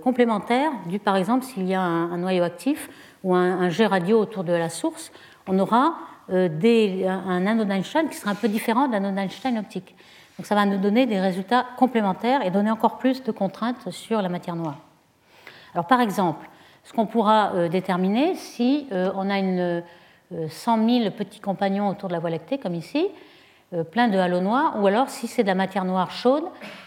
[0.02, 2.90] complémentaires, du par exemple s'il y a un, noyau actif
[3.22, 5.12] ou un, un jet radio autour de la source,
[5.46, 5.96] on aura
[6.30, 9.96] euh, un anneau d'Einstein qui sera un peu différent d'un anneau d'Einstein optique.
[10.38, 14.22] Donc ça va nous donner des résultats complémentaires et donner encore plus de contraintes sur
[14.22, 14.78] la matière noire.
[15.74, 16.48] Alors par exemple,
[16.84, 19.84] ce qu'on pourra euh, déterminer si euh, on a une,
[20.50, 23.08] 100 000 petits compagnons autour de la Voie lactée, comme ici,
[23.92, 26.44] plein de halos noirs, ou alors si c'est de la matière noire chaude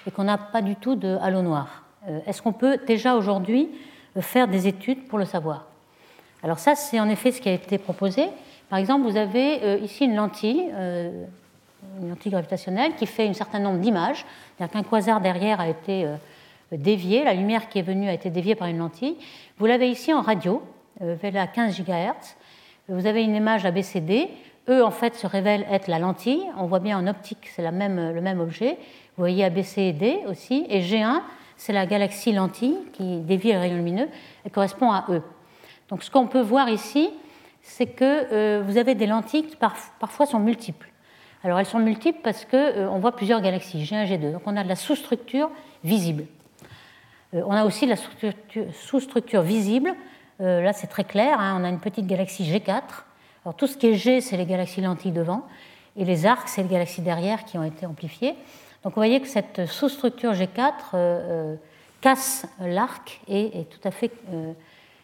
[0.06, 1.84] et qu'on n'a pas du tout de halo noir.
[2.26, 3.70] Est-ce qu'on peut déjà aujourd'hui
[4.18, 5.64] faire des études pour le savoir?
[6.42, 8.28] Alors ça, c'est en effet ce qui a été proposé.
[8.70, 11.24] Par exemple, vous avez euh, ici une lentille, euh,
[12.00, 14.24] une lentille gravitationnelle qui fait un certain nombre d'images.
[14.56, 16.14] C'est-à-dire qu'un quasar derrière a été euh,
[16.70, 19.16] dévié, la lumière qui est venue a été déviée par une lentille.
[19.58, 20.62] Vous l'avez ici en radio,
[21.00, 22.36] vers 15 GHz.
[22.88, 24.28] Vous avez une image ABCD.
[24.68, 26.42] E, en fait, se révèle être la lentille.
[26.56, 28.74] On voit bien en optique, c'est même, le même objet.
[29.16, 30.64] Vous voyez ABC et D aussi.
[30.68, 31.22] Et G1,
[31.56, 34.08] c'est la galaxie lentille qui dévie le rayon lumineux
[34.46, 35.22] et correspond à E.
[35.88, 37.10] Donc, ce qu'on peut voir ici,
[37.62, 40.88] c'est que vous avez des lentilles qui parfois sont multiples.
[41.42, 44.32] Alors elles sont multiples parce qu'on voit plusieurs galaxies, G1, G2.
[44.32, 45.50] Donc on a de la sous-structure
[45.84, 46.24] visible.
[47.32, 47.96] on a aussi de la
[48.72, 49.92] sous-structure visible.
[50.38, 51.58] là c'est très clair, hein.
[51.60, 52.82] on a une petite galaxie G4.
[53.44, 55.46] Alors tout ce qui est G, c'est les galaxies lentilles devant.
[55.96, 58.34] Et les arcs, c'est les galaxies derrière qui ont été amplifiées.
[58.82, 61.56] Donc vous voyez que cette sous-structure G4 euh, euh,
[62.00, 64.52] casse l'arc et est tout à fait euh,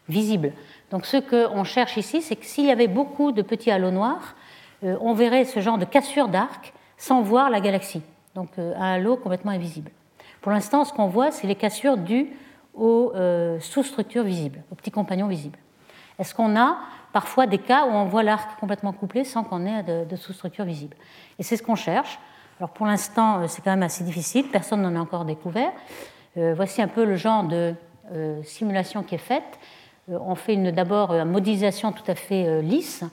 [0.09, 0.53] visible.
[0.91, 4.37] Donc ce qu'on cherche ici, c'est que s'il y avait beaucoup de petits halos noirs,
[4.83, 8.03] on verrait ce genre de cassure d'arc sans voir la galaxie.
[8.35, 9.91] Donc un halo complètement invisible.
[10.43, 12.29] Pour l'instant, ce qu'on voit, c'est les cassures dues
[12.75, 13.13] aux
[13.59, 15.59] sous-structures visibles, aux petits compagnons visibles.
[16.19, 16.79] Est-ce qu'on a
[17.13, 20.97] parfois des cas où on voit l'arc complètement couplé sans qu'on ait de, sous-structure visible
[21.39, 22.19] Et c'est ce qu'on cherche.
[22.59, 25.73] Alors pour l'instant, euh, c'est quand même assez difficile, personne n'en a encore découvert.
[26.37, 27.75] Euh, voici un peu le genre de
[28.13, 29.59] euh, simulation qui est faite.
[30.09, 33.05] On fait d'abord une modélisation tout à fait lisse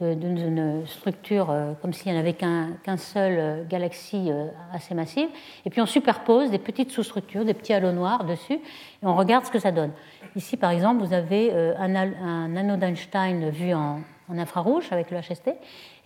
[0.00, 4.30] d'une structure comme s'il n'y en avait qu'un seul galaxie
[4.72, 5.28] assez massive.
[5.66, 8.60] Et puis on superpose des petites sous-structures, des petits halos noirs dessus, et
[9.02, 9.92] on regarde ce que ça donne.
[10.36, 14.00] Ici, par exemple, vous avez un, anneau d'Einstein vu en,
[14.30, 15.48] en, infrarouge avec le HST,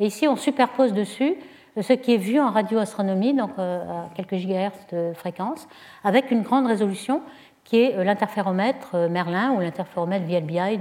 [0.00, 1.36] et ici on superpose dessus
[1.82, 5.66] ce qui est vu en radioastronomie, donc euh, à quelques gigahertz de fréquence,
[6.04, 7.22] avec une grande résolution
[7.64, 10.78] qui est euh, l'interféromètre euh, Merlin ou l'interféromètre VLBI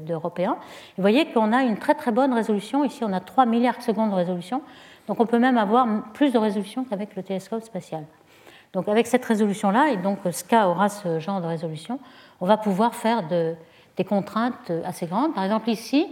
[0.00, 0.56] d'européen.
[0.96, 2.84] Vous voyez qu'on a une très très bonne résolution.
[2.84, 4.62] Ici, on a 3 milliards de secondes de résolution.
[5.08, 8.04] Donc on peut même avoir plus de résolution qu'avec le télescope spatial.
[8.72, 11.98] Donc avec cette résolution-là, et donc SCA aura ce genre de résolution,
[12.40, 15.34] on va pouvoir faire des contraintes assez grandes.
[15.34, 16.06] Par exemple ici,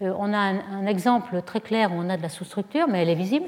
[0.00, 3.16] on a un, exemple très clair où on a de la sous-structure, mais elle est
[3.16, 3.46] visible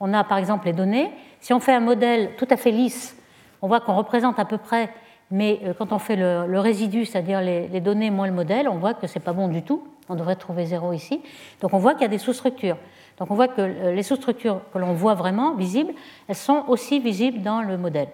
[0.00, 1.10] on a par exemple les données.
[1.40, 3.16] Si on fait un modèle tout à fait lisse,
[3.62, 4.92] on voit qu'on représente à peu près,
[5.30, 8.94] mais euh, quand on fait le, résidu, c'est-à-dire les, données moins le modèle, on voit
[8.94, 9.82] que ce n'est pas bon du tout.
[10.08, 11.22] On devrait trouver zéro ici.
[11.60, 12.76] Donc on voit qu'il y a des sous-structures.
[13.18, 15.92] Donc on voit que euh, les sous-structures que l'on voit vraiment visibles,
[16.28, 18.08] elles sont aussi visibles dans le modèle.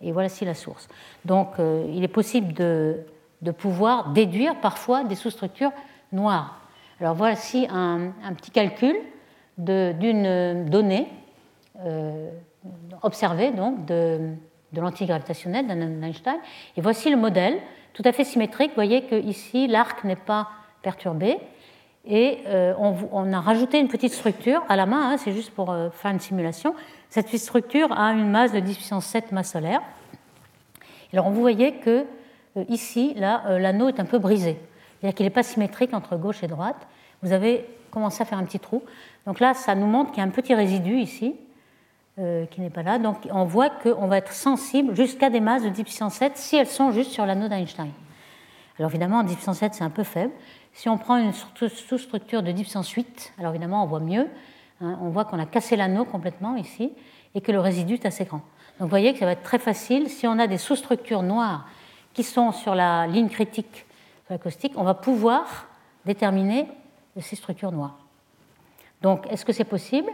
[0.00, 0.88] Et voici la source.
[1.24, 3.04] Donc euh, il est possible de,
[3.58, 5.72] pouvoir déduire parfois des sous-structures
[6.12, 6.60] noires.
[7.00, 8.96] Alors voici un petit calcul
[9.58, 11.08] d'une donnée
[11.80, 12.30] euh,
[13.02, 14.30] observé donc de,
[14.74, 16.36] de l'antigravitationnel d'Einstein.
[16.76, 17.58] Et voici le modèle,
[17.92, 18.70] tout à fait symétrique.
[18.70, 20.48] Vous voyez que ici l'arc n'est pas
[20.82, 21.38] perturbé.
[22.06, 25.70] Et euh, on, a rajouté une petite structure à la main, hein, c'est juste pour
[25.70, 26.74] euh, faire une simulation.
[27.08, 29.80] Cette petite structure a une masse de 10 puissance 7 masse solaire.
[31.14, 32.04] Alors vous voyez que
[32.68, 34.58] ici, là, l'anneau est un peu brisé.
[35.00, 36.86] C'est-à-dire qu'il n'est pas symétrique entre gauche et droite.
[37.22, 38.82] Vous avez commencé à faire un petit trou.
[39.26, 41.34] Donc là, ça nous montre qu'il y a un petit résidu ici.
[42.20, 43.00] Euh, qui n'est pas là.
[43.00, 46.54] Donc on voit qu'on va être sensible jusqu'à des masses de 10 puissance 7 si
[46.54, 47.90] elles sont juste sur l'anneau d'Einstein.
[48.78, 50.32] Alors évidemment, 10 puissance 7, c'est un peu faible.
[50.72, 54.28] Si on prend une sous-structure de 10 puissance 8, alors évidemment, on voit mieux.
[54.80, 54.96] Hein.
[55.02, 56.92] on voit qu'on a cassé l'anneau complètement ici
[57.34, 58.42] et que le résidu est assez grand.
[58.78, 60.08] Donc vous voyez que ça va être très facile.
[60.08, 61.66] Si on a des sous-structures noires
[62.12, 63.86] qui sont sur la ligne critique
[64.28, 65.66] de l'acoustique, on va pouvoir
[66.04, 66.68] déterminer
[67.18, 67.98] ces structures noires.
[69.02, 70.10] Donc, est-ce que c'est possible?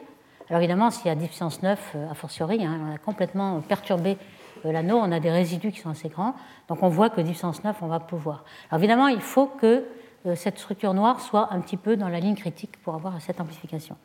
[0.50, 4.18] Alors évidemment, s'il y a 10 puissance 9, a fortiori, hein, on a complètement perturbé
[4.66, 6.34] euh, l'anneau, on a des résidus qui sont assez grands,
[6.68, 8.44] donc on voit que 10 puissance 9, on va pouvoir.
[8.68, 9.84] Alors évidemment, il faut que
[10.26, 13.40] euh, cette structure noire soit un petit peu dans la ligne critique pour avoir cette
[13.40, 13.96] amplification.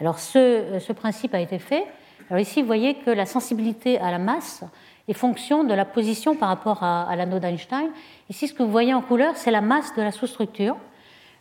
[0.00, 1.84] Alors ce, euh, ce principe a été fait.
[2.30, 4.64] Alors ici, vous voyez que la sensibilité à la masse
[5.08, 7.90] est fonction de la position par rapport à, à l'anneau d'Einstein.
[8.30, 10.76] Ici, ce que vous voyez en couleur, c'est la masse de la sous-structure.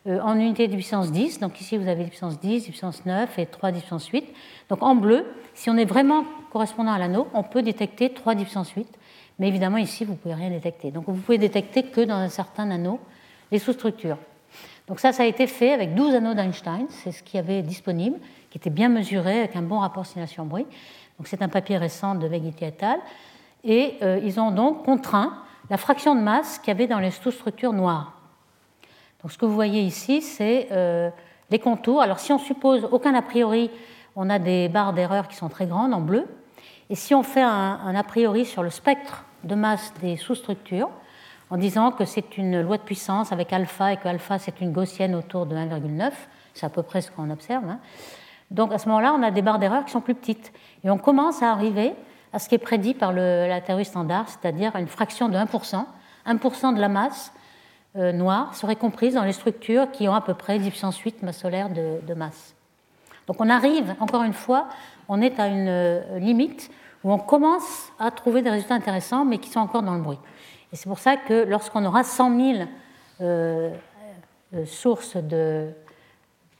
[0.07, 1.39] Euh, en unité de puissance 10.
[1.39, 4.25] Donc ici, vous avez 10 puissance 10, 10 puissance 9 et 3 10 puissance 8.
[4.69, 8.43] Donc en bleu, si on est vraiment correspondant à l'anneau, on peut détecter 3 10
[8.43, 8.87] puissance 8.
[9.37, 10.89] Mais évidemment, ici, vous ne pouvez rien détecter.
[10.89, 12.99] Donc vous pouvez détecter que dans un certain anneau
[13.51, 14.17] les sous-structures.
[14.87, 16.87] Donc ça, ça a été fait avec 12 anneaux d'Einstein.
[16.89, 18.17] C'est ce qu'il y avait disponible,
[18.49, 20.65] qui était bien mesuré avec un bon rapport simulation-bruit.
[21.19, 22.99] Donc c'est un papier récent de Veggetti et al.
[23.63, 27.11] Et euh, ils ont donc contraint la fraction de masse qu'il y avait dans les
[27.11, 28.20] sous-structures noires.
[29.21, 31.09] Donc ce que vous voyez ici, c'est euh,
[31.49, 32.01] les contours.
[32.01, 33.69] Alors si on suppose aucun a priori,
[34.15, 36.27] on a des barres d'erreur qui sont très grandes en bleu.
[36.89, 40.89] Et si on fait un, a priori sur le spectre de masse des sous-structures,
[41.49, 44.71] en disant que c'est une loi de puissance avec alpha et que alpha c'est une
[44.71, 46.11] gaussienne autour de 1,9,
[46.53, 47.63] c'est à peu près ce qu'on observe.
[47.69, 47.79] Hein.
[48.49, 50.51] Donc à ce moment-là, on a des barres d'erreur qui sont plus petites.
[50.83, 51.93] Et on commence à arriver
[52.33, 55.85] à ce qui est prédit par le, la théorie standard, c'est-à-dire une fraction de 1%,
[56.25, 57.33] 1% de la masse
[57.97, 61.23] euh, noires seraient comprises dans les structures qui ont à peu près 10 puissance 8
[61.23, 62.55] masse solaire de, masse.
[63.27, 64.67] Donc on arrive, encore une fois,
[65.09, 66.71] on est à une euh, limite
[67.03, 70.19] où on commence à trouver des résultats intéressants, mais qui sont encore dans le bruit.
[70.71, 72.67] Et c'est pour ça que lorsqu'on aura 100 000
[73.21, 73.71] euh,
[74.65, 75.69] sources de,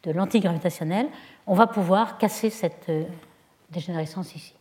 [0.04, 1.08] de lentilles gravitationnelles,
[1.48, 2.92] on va pouvoir casser cette
[3.70, 4.54] dégénérescence ici.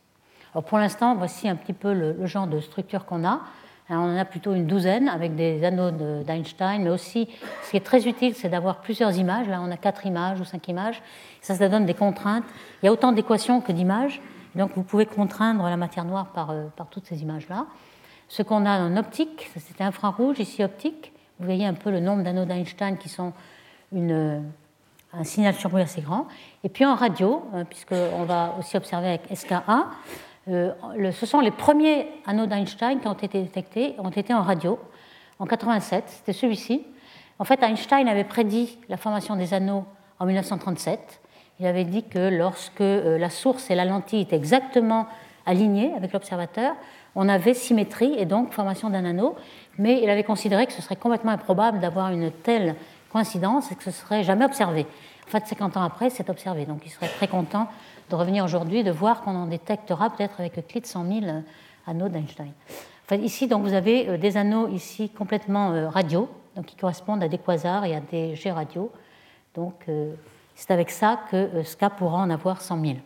[0.55, 3.41] Alors pour l'instant, voici un petit peu le, genre de structure qu'on a.
[3.99, 7.29] on en a plutôt une douzaine avec des anodes d'Einstein, mais aussi
[7.65, 9.49] ce qui est très utile, c'est d'avoir plusieurs images.
[9.49, 11.03] Là, on a quatre images ou cinq images.
[11.41, 12.45] Ça, ça donne des contraintes.
[12.83, 14.21] Il y a autant d'équations que d'images.
[14.55, 17.67] Donc vous pouvez contraindre la matière noire par, euh, par toutes ces images-là.
[18.29, 21.13] Ce qu'on a en optique, c'était infrarouge, ici optique.
[21.39, 23.33] Vous voyez un peu le nombre d'anodes d'Einstein qui sont
[23.93, 24.45] une,
[25.13, 26.27] un signal sur bruit assez grand.
[26.63, 29.87] Et puis en radio, euh, puisqu'on va aussi observer avec SKA,
[30.51, 34.79] euh, ce sont les premiers anneaux d'Einstein qui ont été détectés, ont été en radio
[35.39, 36.85] en 87, c'était celui-ci.
[37.39, 39.85] En fait, Einstein avait prédit la formation des anneaux
[40.19, 41.21] en 1937.
[41.59, 45.07] Il avait dit que lorsque euh, la source et la lentille étaient exactement
[45.47, 46.75] alignées avec l'observateur,
[47.15, 49.35] on avait symétrie et donc formation d'un anneau,
[49.79, 52.77] mais il avait considéré que ce serait complètement improbable d'avoir une telle
[53.11, 54.87] coïncidence et que ce serait jamais observé.
[55.27, 56.67] En fait, 50 ans après, c'est observé.
[56.67, 57.69] Donc il serait très content
[58.11, 61.43] de revenir aujourd'hui, de voir qu'on en détectera peut-être avec le clé de 100 000
[61.87, 62.53] anneaux d'Einstein.
[63.13, 67.29] ici, donc, vous avez euh, des anneaux ici complètement euh, radio, donc qui correspondent à
[67.29, 68.91] des quasars et à des jets radio.
[69.55, 70.15] Donc euh,
[70.55, 72.97] c'est avec ça que SCA pourra en avoir 100 000.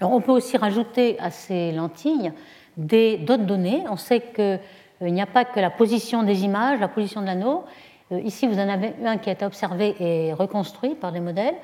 [0.00, 2.32] Alors on peut aussi rajouter à ces lentilles
[2.76, 3.84] d'autres données.
[3.88, 7.64] On sait qu'il n'y a pas que la position des images, la position de l'anneau.
[8.10, 11.54] Ici, vous en avez un qui a été observé et reconstruit par des modèles.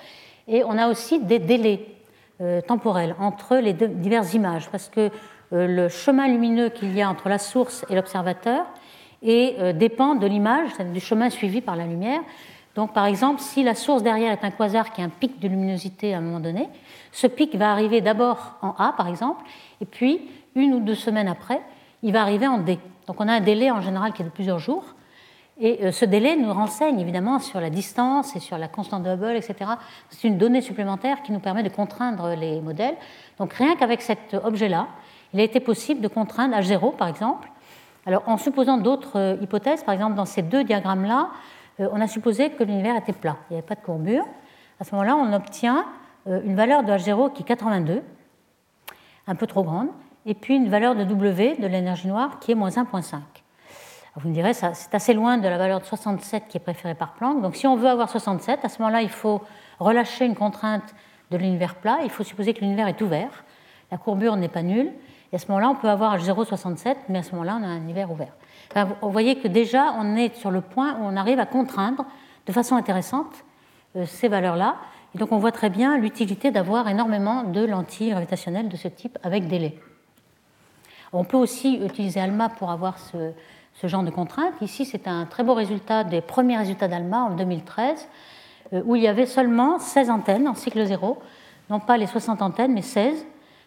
[0.48, 1.86] Et on a aussi des délais
[2.40, 5.10] euh, temporels entre les diverses images, parce que
[5.52, 8.64] euh, le chemin lumineux qu'il y a entre la source et l'observateur
[9.26, 12.20] euh, dépend de l'image, du chemin suivi par la lumière.
[12.74, 15.48] Donc, par exemple, si la source derrière est un quasar qui a un pic de
[15.48, 16.68] luminosité à un moment donné,
[17.12, 19.44] ce pic va arriver d'abord en A, par exemple,
[19.80, 20.20] et puis,
[20.54, 21.60] une ou deux semaines après,
[22.02, 22.78] il va arriver en D.
[23.06, 24.84] Donc, on a un délai en général qui est de plusieurs jours.
[25.60, 29.10] Et euh, ce délai nous renseigne évidemment sur la distance et sur la constante de
[29.10, 29.72] Hubble, etc.
[30.08, 32.94] C'est une donnée supplémentaire qui nous permet de contraindre les modèles.
[33.38, 34.86] Donc rien qu'avec cet objet-là,
[35.34, 37.50] il a été possible de contraindre H0 par exemple.
[38.06, 41.30] Alors en supposant d'autres euh, hypothèses, par exemple dans ces deux diagrammes-là,
[41.80, 44.24] euh, on a supposé que l'univers était plat, il n'y avait pas de courbure.
[44.78, 45.86] À ce moment-là, on obtient
[46.26, 48.02] une valeur de H0 qui est 82,
[49.26, 49.88] un peu trop grande,
[50.24, 53.16] et puis une valeur de W de l'énergie noire qui est moins 1,5.
[54.20, 57.12] Vous me direz, c'est assez loin de la valeur de 67 qui est préférée par
[57.12, 57.40] Planck.
[57.40, 59.42] Donc si on veut avoir 67, à ce moment-là, il faut
[59.78, 60.92] relâcher une contrainte
[61.30, 61.98] de l'univers plat.
[62.02, 63.44] Il faut supposer que l'univers est ouvert.
[63.92, 64.90] La courbure n'est pas nulle.
[65.30, 67.76] Et à ce moment-là, on peut avoir H0,67, mais à ce moment-là, on a un
[67.76, 68.32] univers ouvert.
[69.02, 72.04] vous voyez que déjà, on est sur le point où on arrive à contraindre
[72.46, 73.44] de façon intéressante
[73.94, 74.78] euh, ces valeurs-là.
[75.14, 79.16] Et donc, on voit très bien l'utilité d'avoir énormément de lentilles gravitationnelles de ce type
[79.22, 79.78] avec délai.
[81.12, 83.32] On peut aussi utiliser ALMA pour avoir ce,
[83.80, 84.54] ce genre de contraintes.
[84.60, 88.08] Ici, c'est un très beau résultat des premiers résultats d'ALMA en 2013,
[88.72, 91.18] euh, où il y avait seulement 16 antennes en cycle zéro,
[91.70, 93.24] non pas les 60 antennes, mais 16.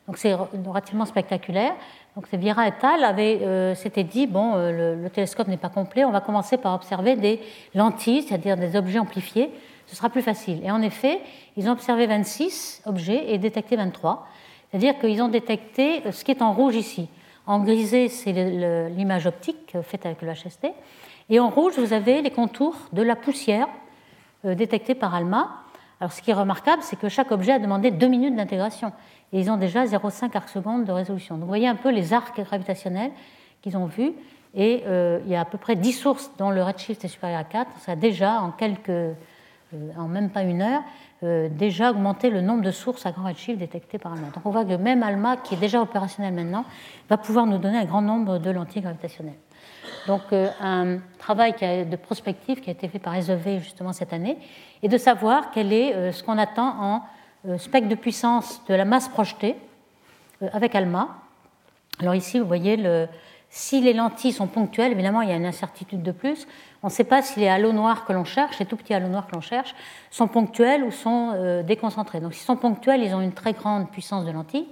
[0.07, 1.73] Donc c'est relativement spectaculaire.
[2.15, 3.03] Donc Viera et al.
[3.03, 6.73] avaient euh, s'étaient dit bon, euh, le, télescope n'est pas complet, on va commencer par
[6.73, 7.39] observer des
[7.73, 9.49] lentilles, c'est-à-dire des objets amplifiés.
[9.87, 10.61] Ce sera plus facile.
[10.63, 11.21] Et en effet,
[11.55, 14.27] ils ont observé 26 objets et détecté 23.
[14.69, 17.09] C'est-à-dire qu'ils ont détecté ce qui est en rouge ici.
[17.47, 18.33] En grisé, c'est
[18.89, 20.67] l'image optique faite avec le HST.
[21.29, 23.67] Et en rouge, vous avez les contours de la poussière
[24.45, 25.49] euh, détectée par ALMA.
[25.99, 28.91] Alors, ce qui est remarquable, c'est que chaque objet a demandé deux minutes d'intégration.
[29.33, 31.35] Et ils ont déjà 0,5 arc seconde de résolution.
[31.35, 33.11] Donc, vous voyez un peu les arcs gravitationnels
[33.61, 34.11] qu'ils ont vus.
[34.53, 37.39] Et euh, il y a à peu près 10 sources dont le redshift est supérieur
[37.39, 37.69] à 4.
[37.79, 39.13] Ça a déjà, en, quelques, euh,
[39.97, 40.83] en même pas une heure, euh,
[41.21, 44.27] déjà augmenter le nombre de sources à grand redshift détectées par ALMA.
[44.33, 46.65] Donc on voit que même ALMA, qui est déjà opérationnel maintenant,
[47.09, 49.37] va pouvoir nous donner un grand nombre de lentilles gravitationnelles.
[50.07, 51.53] Donc euh, un travail
[51.85, 54.37] de prospective qui a été fait par SEV justement cette année,
[54.81, 58.85] est de savoir quel est euh, ce qu'on attend en spectre de puissance de la
[58.85, 59.55] masse projetée
[60.53, 61.07] avec ALMA.
[61.99, 63.07] Alors ici, vous voyez le,
[63.53, 66.47] si les lentilles sont ponctuelles, évidemment, il y a une incertitude de plus.
[66.83, 69.09] On ne sait pas si les halos noirs que l'on cherche, les tout petits halos
[69.09, 69.75] noirs que l'on cherche,
[70.09, 72.21] sont ponctuels ou sont euh, déconcentrés.
[72.21, 74.69] Donc, s'ils sont ponctuels, ils ont une très grande puissance de lentilles.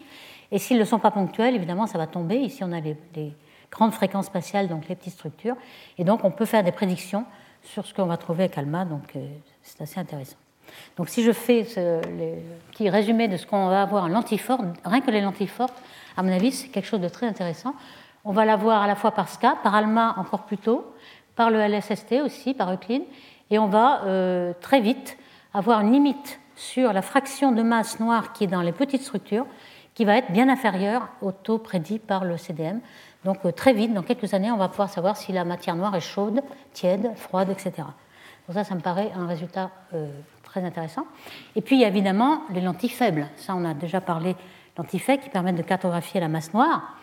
[0.54, 2.38] Et s'ils ne sont pas ponctuels, évidemment, ça va tomber.
[2.38, 2.96] Ici, on a les,
[3.70, 5.58] grandes fréquences spatiales, donc les petites structures.
[5.98, 7.26] Et donc, on peut faire des prédictions
[7.62, 8.86] sur ce qu'on va trouver avec ALMA.
[8.86, 9.28] Donc, euh,
[9.62, 10.38] c'est assez intéressant.
[10.96, 12.00] Donc, si je fais ce
[12.72, 15.76] petit résumé de ce qu'on va avoir en lentilles fortes, rien que les lentilles fortes,
[16.16, 17.74] à mon avis, c'est quelque chose de très intéressant.
[18.30, 20.94] On va la voir à la fois par SCA, par ALMA encore plus tôt,
[21.36, 23.02] par le LSST aussi, par Euclid,
[23.50, 25.18] et on va euh, très vite
[25.52, 29.48] avoir une limite sur la fraction de masse noire qui est dans les petites structures,
[29.96, 32.82] qui va être bien inférieure au taux prédit par le CDM.
[33.26, 35.96] Donc euh, très vite, dans quelques années, on va pouvoir savoir si la matière noire
[35.96, 37.72] est chaude, tiède, froide, etc.
[38.48, 40.08] Donc ça, ça me paraît un résultat euh,
[40.44, 41.08] très intéressant.
[41.56, 43.28] Et puis il y a évidemment les lentilles faibles.
[43.38, 44.36] Ça, on a déjà parlé
[44.78, 46.94] lentilles faibles qui permettent de cartographier la masse noire.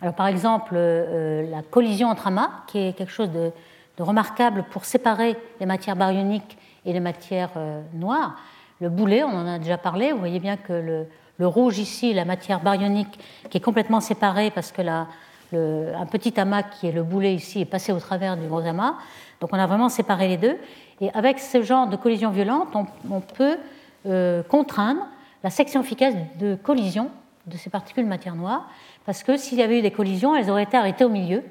[0.00, 3.52] Alors par exemple, la collision entre amas, qui est quelque chose de,
[3.98, 7.52] remarquable pour séparer les matières baryoniques et les matières
[7.94, 8.36] noires.
[8.80, 11.06] Le boulet, on en a déjà parlé, vous voyez bien que
[11.38, 13.18] le, rouge ici, la matière baryonique,
[13.48, 15.06] qui est complètement séparée parce que la,
[15.52, 18.96] un petit amas qui est le boulet ici est passé au travers du gros amas.
[19.40, 20.56] Donc on a vraiment séparé les deux.
[21.00, 22.74] Et avec ce genre de collision violente,
[23.10, 23.58] on, peut
[24.06, 25.06] euh, contraindre
[25.42, 27.10] la section efficace de collision
[27.46, 28.68] de ces particules matière noire,
[29.04, 31.42] parce que s'il y avait eu des collisions, elles auraient été arrêtées au milieu,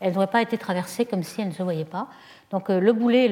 [0.00, 2.08] elles n'auraient pas été traversées comme si elles ne se voyaient pas.
[2.50, 3.28] Donc euh, le boulet,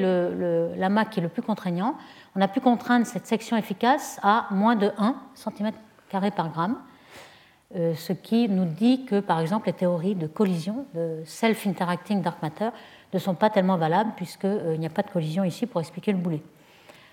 [0.77, 1.95] l'amas qui est le plus contraignant,
[2.35, 5.71] on a pu contraindre cette section efficace à moins de 1 cm
[6.09, 6.77] par gramme,
[7.75, 12.41] euh, ce qui nous dit que, par exemple, les théories de collision, de self-interacting dark
[12.41, 12.69] matter,
[13.13, 16.11] ne sont pas tellement valables puisqu'il euh, n'y a pas de collision ici pour expliquer
[16.11, 16.41] le boulet.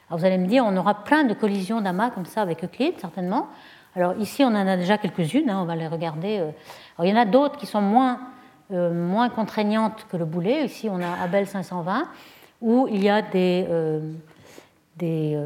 [0.08, 2.94] Alors vous allez me dire, on aura plein de collisions d'amas comme ça avec Euclide,
[3.00, 3.48] certainement.
[3.96, 6.38] Alors ici, on en a déjà quelques-unes, hein, on va les regarder.
[6.38, 6.50] Euh.
[6.96, 8.20] Alors, il y en a d'autres qui sont moins,
[8.70, 10.64] moins contraignantes que le boulet.
[10.64, 12.08] Ici, on a Abel 520,
[12.60, 13.66] où il y a des,
[14.96, 15.38] des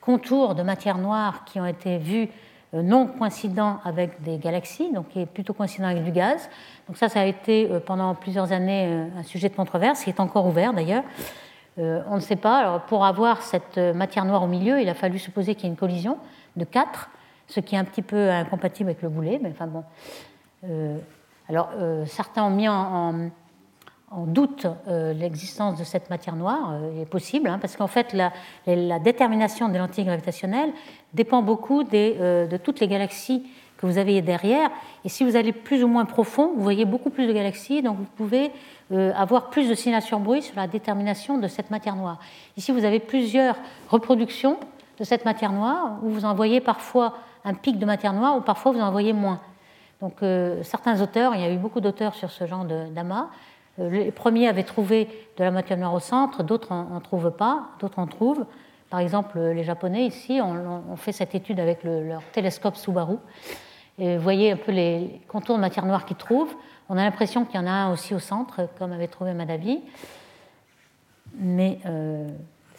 [0.00, 2.28] contours de matière noire qui ont été vus
[2.72, 6.48] euh, non coïncident avec des galaxies, donc est plutôt coïncident avec du gaz.
[6.86, 10.10] Donc ça, ça a été euh, pendant plusieurs années euh, un sujet de controverse, qui
[10.10, 11.04] est encore ouvert d'ailleurs.
[11.78, 12.58] On ne sait pas.
[12.58, 15.70] Alors, pour avoir cette matière noire au milieu, il a fallu supposer qu'il y ait
[15.70, 16.18] une collision
[16.56, 17.08] de 4,
[17.50, 19.84] ce qui est un petit peu incompatible avec le boulet, mais enfin bon.
[21.48, 21.70] alors,
[22.06, 23.30] certains ont mis en,
[24.26, 29.68] doute l'existence de cette matière noire, il est possible, hein, parce qu'en fait, la, détermination
[29.68, 30.72] des lentilles gravitationnelles
[31.14, 33.46] dépend beaucoup euh, de toutes les galaxies
[33.76, 34.70] que vous avez derrière.
[35.04, 37.96] Et si vous allez plus ou moins profond, vous voyez beaucoup plus de galaxies, donc
[37.96, 38.50] vous pouvez
[38.92, 42.18] euh, avoir plus de signatures bruit sur la détermination de cette matière noire.
[42.56, 43.56] Ici, vous avez plusieurs
[43.88, 44.58] reproductions
[44.98, 47.14] de cette matière noire, où vous en voyez parfois
[47.44, 49.40] un pic de matière noire, ou parfois vous en voyez moins.
[50.00, 53.28] Donc euh, certains auteurs, il y a eu beaucoup d'auteurs sur ce genre d'amas,
[53.78, 57.98] les premiers avaient trouvé de la matière noire au centre, d'autres n'en trouvent pas, d'autres
[57.98, 58.44] en trouvent.
[58.90, 63.16] Par exemple, les Japonais, ici, ont, fait cette étude avec leur télescope Subaru.
[63.98, 66.54] Et vous voyez un peu les contours de matière noire qu'ils trouvent.
[66.88, 69.80] On a l'impression qu'il y en a un aussi au centre, comme avait trouvé Madavi.
[71.36, 72.28] Mais euh,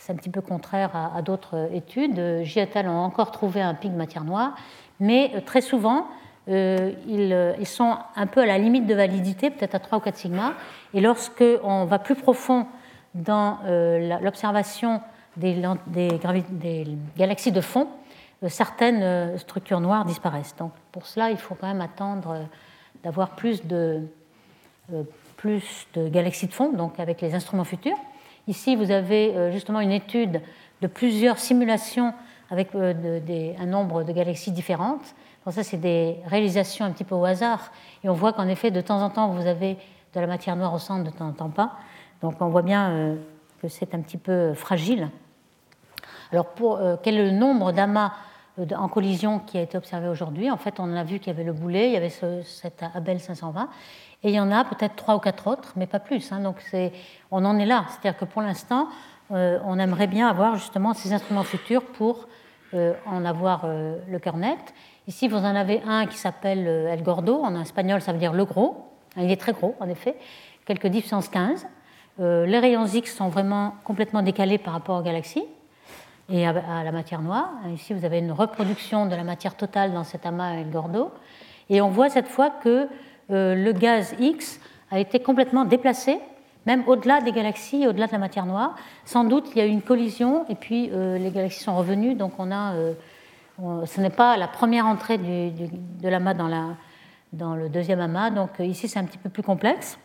[0.02, 2.44] c'est un petit peu contraire à, d'autres études.
[2.44, 4.56] Giatal ont encore trouvé un pic matière noire.
[5.00, 6.08] Mais euh, très souvent,
[6.50, 10.18] euh, ils, sont un peu à la limite de validité, peut-être à 3 ou 4
[10.18, 10.54] sigma.
[10.94, 12.66] Et lorsqu'on va plus profond
[13.14, 13.60] dans
[14.22, 15.02] l'observation
[15.38, 15.62] des,
[17.18, 17.88] galaxies de fond,
[18.44, 20.56] euh, certaines euh, structures noires disparaissent.
[20.58, 22.44] Donc pour cela, il faut quand même attendre euh,
[23.04, 24.08] d'avoir plus de
[26.10, 27.98] galaxies de fond, donc avec les instruments futurs.
[28.48, 30.42] Ici, vous avez justement une étude
[30.82, 32.14] de plusieurs simulations
[32.50, 35.16] avec un nombre de galaxies différentes.
[35.46, 37.72] Bon, ça, c'est des réalisations un petit peu au hasard.
[38.04, 39.78] Et on voit qu'en effet, de temps en temps, vous avez
[40.14, 41.78] de la matière noire au centre, de temps en temps pas.
[42.22, 43.16] Donc on voit bien
[43.62, 45.10] que c'est un petit peu fragile.
[46.32, 48.10] Alors, euh, quel est le nombre d'amas euh,
[48.58, 51.44] en collision qui a été observé aujourd'hui En fait, on a vu qu'il y avait
[51.44, 53.70] le boulet, il y avait ce, cet Abel 520,
[54.24, 56.32] et il y en a peut-être trois ou quatre autres, mais pas plus.
[56.32, 56.42] Hein.
[56.42, 56.58] donc,
[57.32, 57.86] on en est là.
[57.90, 58.88] C'est-à-dire que pour l'instant,
[59.32, 62.28] euh, on aimerait bien avoir justement ces instruments futurs pour
[63.06, 64.74] en avoir le cœur net.
[65.06, 67.42] Ici, vous en avez un qui s'appelle El Gordo.
[67.42, 68.86] En espagnol, ça veut dire le gros.
[69.18, 70.16] Il est très gros, en effet.
[70.66, 71.68] Quelques 10 puissance 15.
[72.20, 75.44] les rayons X sont vraiment complètement décalés par rapport aux galaxies
[76.32, 77.50] et à, la matière noire.
[77.74, 81.12] Ici, vous avez une reproduction de la matière totale dans cet amas El Gordo.
[81.70, 82.88] Et on voit cette fois que
[83.32, 84.60] euh, le gaz X
[84.92, 86.20] a été complètement déplacé,
[86.66, 88.76] même au-delà des galaxies, au-delà de la matière noire.
[89.06, 92.16] Sans doute, il y a eu une collision et puis euh, les galaxies sont revenues.
[92.16, 92.94] Donc, on a, euh,
[93.86, 96.76] ce n'est pas la première entrée de l'amas dans,
[97.34, 98.30] dans le deuxième amas.
[98.30, 99.98] Donc, ici, c'est un petit peu plus complexe.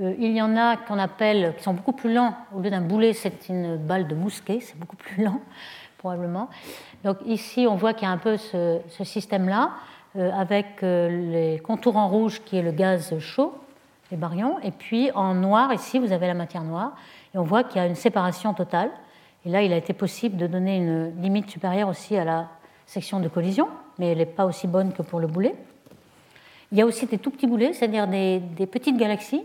[0.00, 2.34] Euh, il y en a qu'on appelle, qui sont beaucoup plus lents.
[2.54, 5.40] Au lieu d'un boulet, c'est une balle de mousquet, c'est beaucoup plus lent,
[5.98, 6.48] probablement.
[7.04, 9.72] Donc ici, on voit qu'il y a un peu ce, système-là,
[10.16, 13.54] euh, avec euh, les contours en rouge qui est le gaz chaud,
[14.10, 16.92] les baryons, et puis en noir, ici, vous avez la matière noire,
[17.34, 18.90] et on voit qu'il y a une séparation totale.
[19.44, 22.48] Et là, il a été possible de donner une limite supérieure aussi à la
[22.86, 23.68] section de collision,
[23.98, 25.54] mais elle n'est pas aussi bonne que pour le boulet.
[26.70, 29.42] Il y a aussi des tout petits boulets, c'est-à-dire des petites galaxies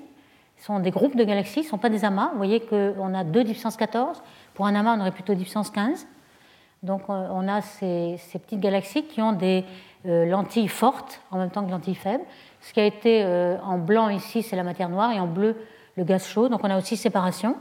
[0.57, 2.29] sont des groupes de galaxies, ne sont pas des amas.
[2.31, 4.21] Vous voyez qu'on a 2 puissance 14.
[4.53, 6.07] Pour un amas, on aurait plutôt 10 puissance 15.
[6.83, 9.65] Donc euh, on a ces, petites galaxies qui ont des
[10.05, 12.23] euh, lentilles fortes en même temps que lentilles faibles.
[12.61, 15.55] Ce qui a été euh, en blanc ici, c'est la matière noire, et en bleu,
[15.95, 16.49] le gaz chaud.
[16.49, 17.55] Donc on a aussi séparation.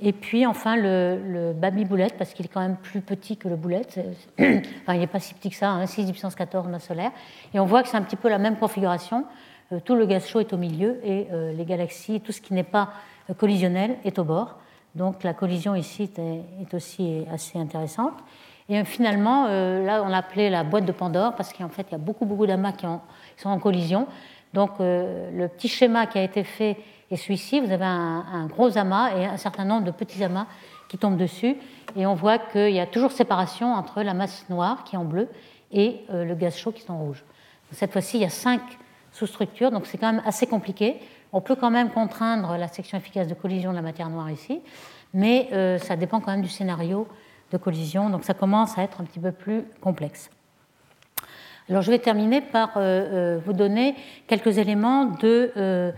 [0.00, 3.48] Et puis enfin le, le Baby Boulette, parce qu'il est quand même plus petit que
[3.48, 4.00] le Boulette.
[4.38, 7.12] enfin, il n'est pas si petit que ça, hein, 6 puissance 14 masse solaire.
[7.54, 9.24] Et on voit que c'est un petit peu la même configuration.
[9.72, 12.54] Euh, tout le gaz chaud est au milieu et euh, les galaxies, tout ce qui
[12.54, 12.90] n'est pas
[13.30, 14.56] euh, collisionnel est au bord.
[14.94, 18.12] Donc la collision ici est, aussi assez intéressante.
[18.68, 21.94] Et finalement, là, on l'a appelé la boîte de Pandore parce qu'en fait, il y
[21.94, 22.86] a beaucoup, beaucoup d'amas qui,
[23.36, 24.06] sont en collision.
[24.52, 26.76] Donc le petit schéma qui a été fait
[27.10, 30.46] et celui-ci, vous avez un, gros amas et un certain nombre de petits amas
[30.88, 31.56] qui tombent dessus.
[31.96, 35.04] Et on voit qu'il y a toujours séparation entre la masse noire qui est en
[35.04, 35.28] bleu
[35.72, 37.24] et le gaz chaud qui est en rouge.
[37.72, 38.60] Cette fois-ci, il y a cinq
[39.12, 40.96] sous-structures, donc c'est quand même assez compliqué.
[41.32, 44.60] On peut quand même contraindre la section efficace de collision de la matière noire ici,
[45.14, 47.06] mais euh, ça dépend quand même du scénario
[47.50, 50.30] de collision, donc ça commence à être un petit peu plus complexe.
[51.68, 53.94] Alors je vais terminer par euh, vous donner
[54.26, 55.92] quelques éléments de euh,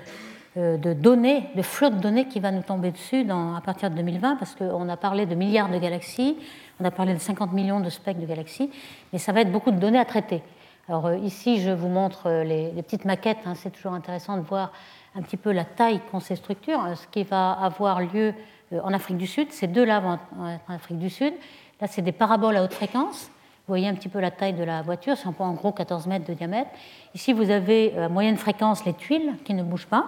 [0.76, 4.54] données, de flot de données qui va nous tomber dessus à partir de 2020, parce
[4.54, 6.36] qu'on a parlé de milliards de galaxies,
[6.80, 8.70] on a parlé de 50 millions de spectres de galaxies,
[9.12, 10.42] mais ça va être beaucoup de données à traiter.
[10.86, 14.42] Alors euh, ici, je vous montre euh, les, petites maquettes, hein, c'est toujours intéressant de
[14.42, 14.70] voir
[15.14, 16.80] un petit peu la taille qu'ont ces structures.
[16.96, 18.34] Ce qui va avoir lieu
[18.72, 21.32] en Afrique du Sud, ces deux-là vont en Afrique du Sud.
[21.80, 23.30] Là, c'est des paraboles à haute fréquence.
[23.66, 26.26] Vous voyez un petit peu la taille de la voiture, c'est en gros 14 mètres
[26.26, 26.70] de diamètre.
[27.14, 30.06] Ici, vous avez à moyenne fréquence les tuiles qui ne bougent pas.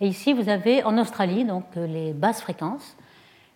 [0.00, 2.96] Et ici, vous avez en Australie donc euh, les basses fréquences.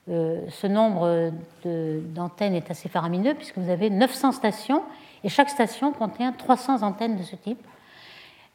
[0.09, 1.33] Euh, ce nombre
[1.65, 4.83] d'antennes est assez faramineux puisque vous avez 900 stations
[5.27, 7.59] et chaque station contient 300 antennes de ce type.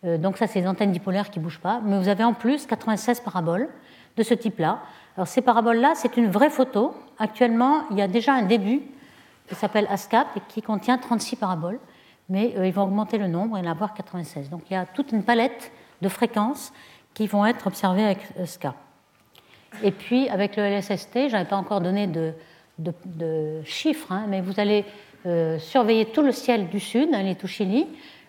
[0.06, 1.82] Euh, donc ça, c'est des antennes dipolaires qui ne bougent pas.
[1.84, 3.68] Mais vous avez en plus 96 paraboles
[4.16, 4.80] de ce type-là.
[5.18, 6.96] Alors ces paraboles-là, c'est une vraie photo.
[7.20, 8.84] Actuellement, il y a déjà un début
[9.50, 11.78] qui s'appelle ASCAP et qui contient 36 paraboles.
[12.30, 14.50] Mais ils vont augmenter le nombre et en avoir 96.
[14.50, 16.72] Donc il y a toute une palette de fréquences
[17.14, 18.76] qui vont être observés avec SCA.
[19.84, 22.34] Et puis avec le LSST, je n'avais pas encore donné de,
[23.66, 25.11] chiffres, hein, mais vous allez euh,
[25.60, 27.88] surveiller tout le ciel du sud, hein, les Tuchili,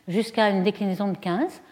[0.09, 1.63] jusqu'à une déclinaison de 15,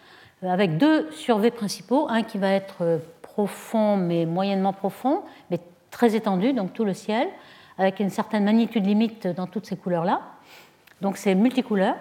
[0.43, 5.59] euh, avec deux surveys principaux, un qui va être euh, profond mais moyennement profond, mais
[5.89, 7.27] très étendu, donc tout le ciel,
[7.77, 10.21] avec une certaine magnitude limite dans toutes ces couleurs-là.
[11.01, 11.95] Donc c'est multicouleur.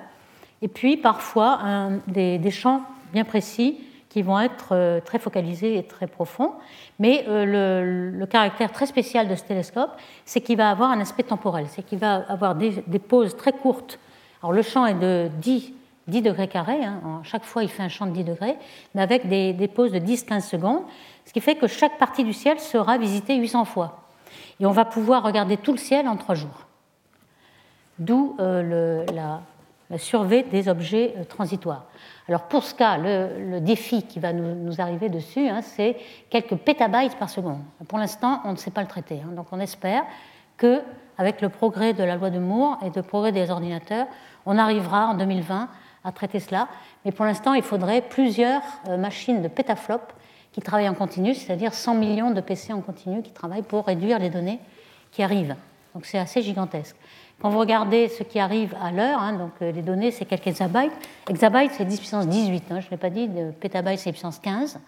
[0.63, 1.61] Et puis parfois
[2.07, 3.81] des champs bien précis
[4.11, 6.53] qui vont être euh, très focalisés et très profonds.
[6.99, 9.93] Mais euh, le, caractère très spécial de ce télescope,
[10.27, 13.99] c'est qu'il va avoir un aspect temporel, c'est qu'il va avoir des, pauses très courtes.
[14.43, 15.73] Alors le champ est de 10,
[16.09, 17.21] 10 degrés carrés, hein.
[17.23, 18.57] chaque fois il fait un champ de 10 degrés,
[18.95, 20.83] mais avec des, pauses de 10-15 secondes,
[21.25, 24.01] ce qui fait que chaque partie du ciel sera visitée 800 fois.
[24.59, 26.67] Et on va pouvoir regarder tout le ciel en 3 jours.
[27.99, 29.41] D'où euh, la,
[29.91, 31.87] la survey des objets transitoires.
[32.29, 35.97] Alors pour ce cas, le, défi qui va nous, arriver dessus, hein, c'est
[36.31, 37.59] quelques pétabytes par seconde.
[37.89, 39.21] Pour l'instant, on ne sait pas le traiter.
[39.25, 39.33] Hein.
[39.33, 40.05] donc on espère
[40.57, 40.81] que,
[41.19, 44.07] avec le progrès de la loi de Moore et le progrès des ordinateurs,
[44.47, 45.69] on arrivera en 2020
[46.05, 46.69] à traiter cela.
[47.05, 50.15] Mais pour l'instant, il faudrait plusieurs euh, machines de pétaflops
[50.53, 54.19] qui travaillent en continu, c'est-à-dire 100 millions de PC en continu qui travaillent pour réduire
[54.19, 54.61] les données
[55.11, 55.57] qui arrivent.
[55.95, 56.97] Donc c'est assez gigantesque.
[57.41, 60.49] Quand vous regardez ce qui arrive à l'heure, hein, donc euh, les données, c'est quelques
[60.49, 60.93] exabytes.
[61.31, 64.39] Exabyte, c'est 10 puissance 18, hein, je ne l'ai pas dit, de pétabyte, c'est puissance
[64.41, 64.79] 15.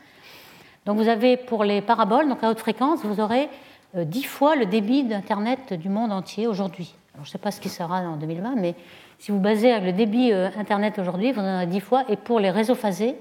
[0.84, 3.48] Donc vous avez pour les paraboles, donc à haute fréquence, vous aurez
[3.94, 6.94] 10 euh, fois le débit d'Internet du monde entier aujourd'hui.
[7.14, 8.74] je ne sais pas ce qui sera en 2020, mais
[9.18, 12.38] si vous basez le débit euh, Internet aujourd'hui, vous en aurez 10 fois, et pour
[12.38, 13.16] les réseaux phasés,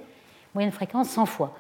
[0.54, 1.54] moyenne fréquence, 100 fois.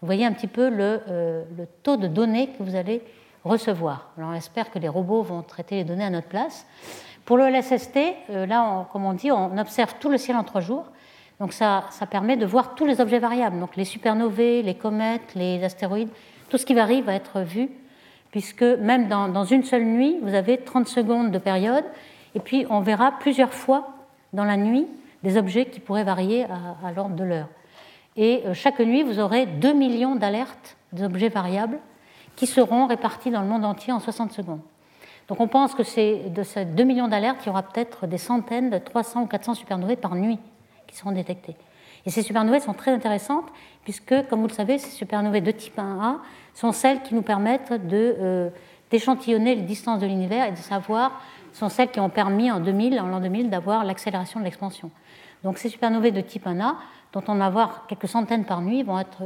[0.00, 3.02] Vous voyez un petit peu le, le taux de données que vous allez
[3.44, 4.12] recevoir.
[4.16, 6.64] Alors on espère que les robots vont traiter les données à notre place.
[7.28, 7.98] Pour le LSST,
[8.30, 10.86] euh, là, comme on dit, on observe tout le ciel en trois jours.
[11.40, 15.34] Donc ça, ça, permet de voir tous les objets variables, donc les supernovae, les comètes,
[15.34, 16.08] les astéroïdes,
[16.48, 17.68] tout ce qui varie va être vu,
[18.30, 21.84] puisque même dans, une seule nuit, vous avez 30 secondes de période,
[22.34, 23.90] et puis on verra plusieurs fois
[24.32, 24.86] dans la nuit
[25.22, 26.44] des objets qui pourraient varier
[26.82, 27.48] à, l'ordre de l'heure.
[28.16, 31.78] Et euh, chaque nuit, vous aurez 2 millions d'alertes d'objets variables
[32.36, 34.62] qui seront répartis dans le monde entier en 60 secondes.
[35.28, 38.18] Donc on pense que c'est de ces 2 millions d'alertes, il y aura peut-être des
[38.18, 40.38] centaines, de 300 ou 400 supernovae par nuit
[40.86, 41.56] qui seront détectées.
[42.06, 43.46] Et ces supernovae sont très intéressantes
[43.84, 46.16] puisque, comme vous le savez, ces supernovae de type 1A
[46.54, 48.48] sont celles qui nous permettent euh,
[48.90, 51.20] d'échantillonner les distances de l'univers et de savoir,
[51.52, 54.90] sont celles qui ont permis en 2000, en l'an 2000, d'avoir l'accélération de l'expansion.
[55.44, 56.74] Donc ces supernovae de type 1A,
[57.12, 59.24] dont on va avoir quelques centaines par nuit, vont être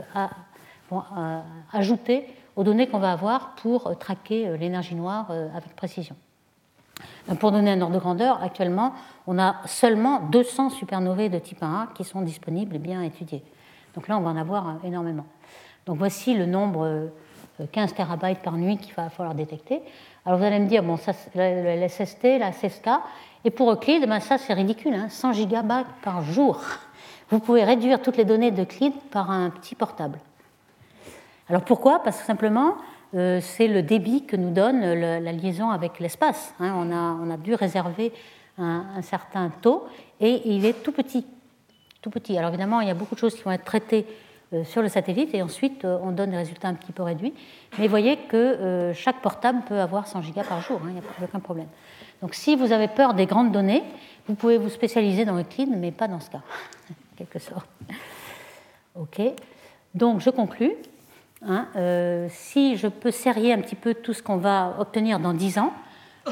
[0.90, 1.40] vont, euh,
[1.72, 2.26] ajoutées
[2.56, 6.16] aux données qu'on va avoir pour euh, traquer euh, l'énergie noire euh, avec précision.
[7.40, 8.92] Pour donner un ordre de grandeur, actuellement,
[9.26, 13.42] on a seulement 200 supernovae de type 1A qui sont disponibles et bien étudiées.
[13.94, 15.24] Donc là, on va en avoir énormément.
[15.86, 17.10] Donc voici le nombre
[17.72, 19.82] 15 terabytes par nuit qu'il va falloir détecter.
[20.24, 22.88] Alors vous allez me dire, bon, ça, le SST, la CSK,
[23.44, 26.60] et pour Euclide, ben ça c'est ridicule, 100 hein, gigabytes par jour.
[27.30, 30.18] Vous pouvez réduire toutes les données d'Euclide par un petit portable.
[31.52, 32.02] Alors pourquoi?
[32.02, 32.76] Parce que simplement,
[33.14, 36.54] euh, c'est le débit que nous donne la liaison avec l'espace.
[36.58, 36.72] Hein.
[36.74, 38.10] On, a, dû réserver
[38.56, 39.84] un, certain taux
[40.18, 41.26] et il est tout petit.
[42.00, 42.38] Tout petit.
[42.38, 44.06] Alors évidemment, il y a beaucoup de choses qui vont être traitées
[44.54, 47.34] euh, sur le satellite et ensuite euh, on donne des résultats un petit peu réduits.
[47.78, 51.00] Mais vous voyez que chaque portable peut avoir 100 gigas par jour, hein, il n'y
[51.00, 51.68] a aucun problème.
[52.22, 53.82] Donc si vous avez peur des grandes données,
[54.26, 56.40] vous pouvez vous spécialiser dans Euclid, mais pas dans ce cas,
[56.90, 57.68] en quelque sorte.
[58.98, 59.20] OK.
[59.94, 60.72] Donc je conclus.
[61.44, 61.66] Hein,
[62.28, 65.72] si je peux serrer un petit peu tout ce qu'on va obtenir dans 10 ans,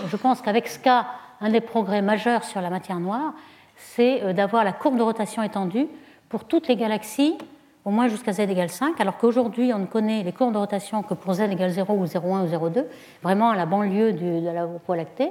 [0.07, 1.07] je pense qu'avec cas,
[1.41, 3.35] un des progrès majeurs sur la matière noire,
[3.77, 5.89] c'est d'avoir la courbe de rotation étendue
[6.29, 7.37] pour toutes les galaxies
[7.85, 11.03] au moins jusqu'à z égale 5, alors qu'aujourd'hui, on ne connaît les courbes de rotation
[11.03, 12.85] que pour z égale 0 ou 0,1 ou 0,2,
[13.23, 15.31] vraiment à la banlieue de la Voie lactée.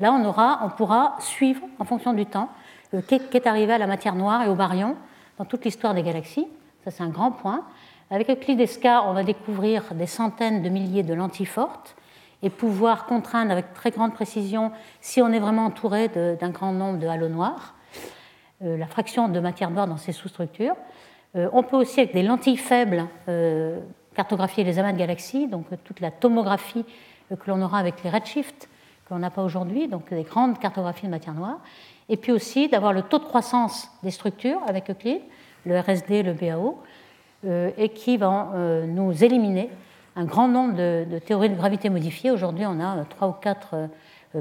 [0.00, 2.48] Là, on, aura, on pourra suivre, en fonction du temps,
[2.94, 4.96] euh, qu'est arrivé à la matière noire et au baryon
[5.38, 6.46] dans toute l'histoire des galaxies.
[6.84, 7.62] Ça, c'est un grand point.
[8.12, 11.96] Avec Euclidesca, on va découvrir des centaines de milliers de lentilles fortes
[12.42, 16.98] et pouvoir contraindre avec très grande précision si on est vraiment entouré d'un grand nombre
[16.98, 17.74] de halos noirs,
[18.62, 20.74] euh, la fraction de matière noire dans ces sous-structures.
[21.36, 23.80] Euh, on peut aussi, avec des lentilles faibles, euh,
[24.14, 26.84] cartographier les amas de galaxies, donc toute la tomographie
[27.30, 28.68] que l'on aura avec les redshifts,
[29.06, 31.60] que l'on n'a pas aujourd'hui, donc des grandes cartographies de matière noire.
[32.10, 35.22] Et puis aussi d'avoir le taux de croissance des structures avec Euclide,
[35.64, 36.78] le RSD, le BAO,
[37.44, 39.68] et qui vont nous éliminer
[40.16, 42.30] un grand nombre de, théories de gravité modifiées.
[42.30, 43.88] Aujourd'hui, on a trois ou quatre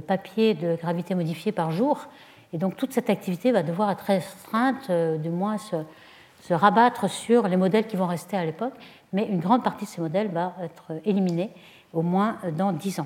[0.08, 2.08] papiers de gravité modifiée par jour.
[2.54, 7.58] Et donc toute cette activité va devoir être restreinte, du moins se rabattre sur les
[7.58, 8.74] modèles qui vont rester à l'époque,
[9.14, 11.52] mais une grande partie de ces modèles va être éliminée,
[11.94, 13.06] au moins dans 10 ans.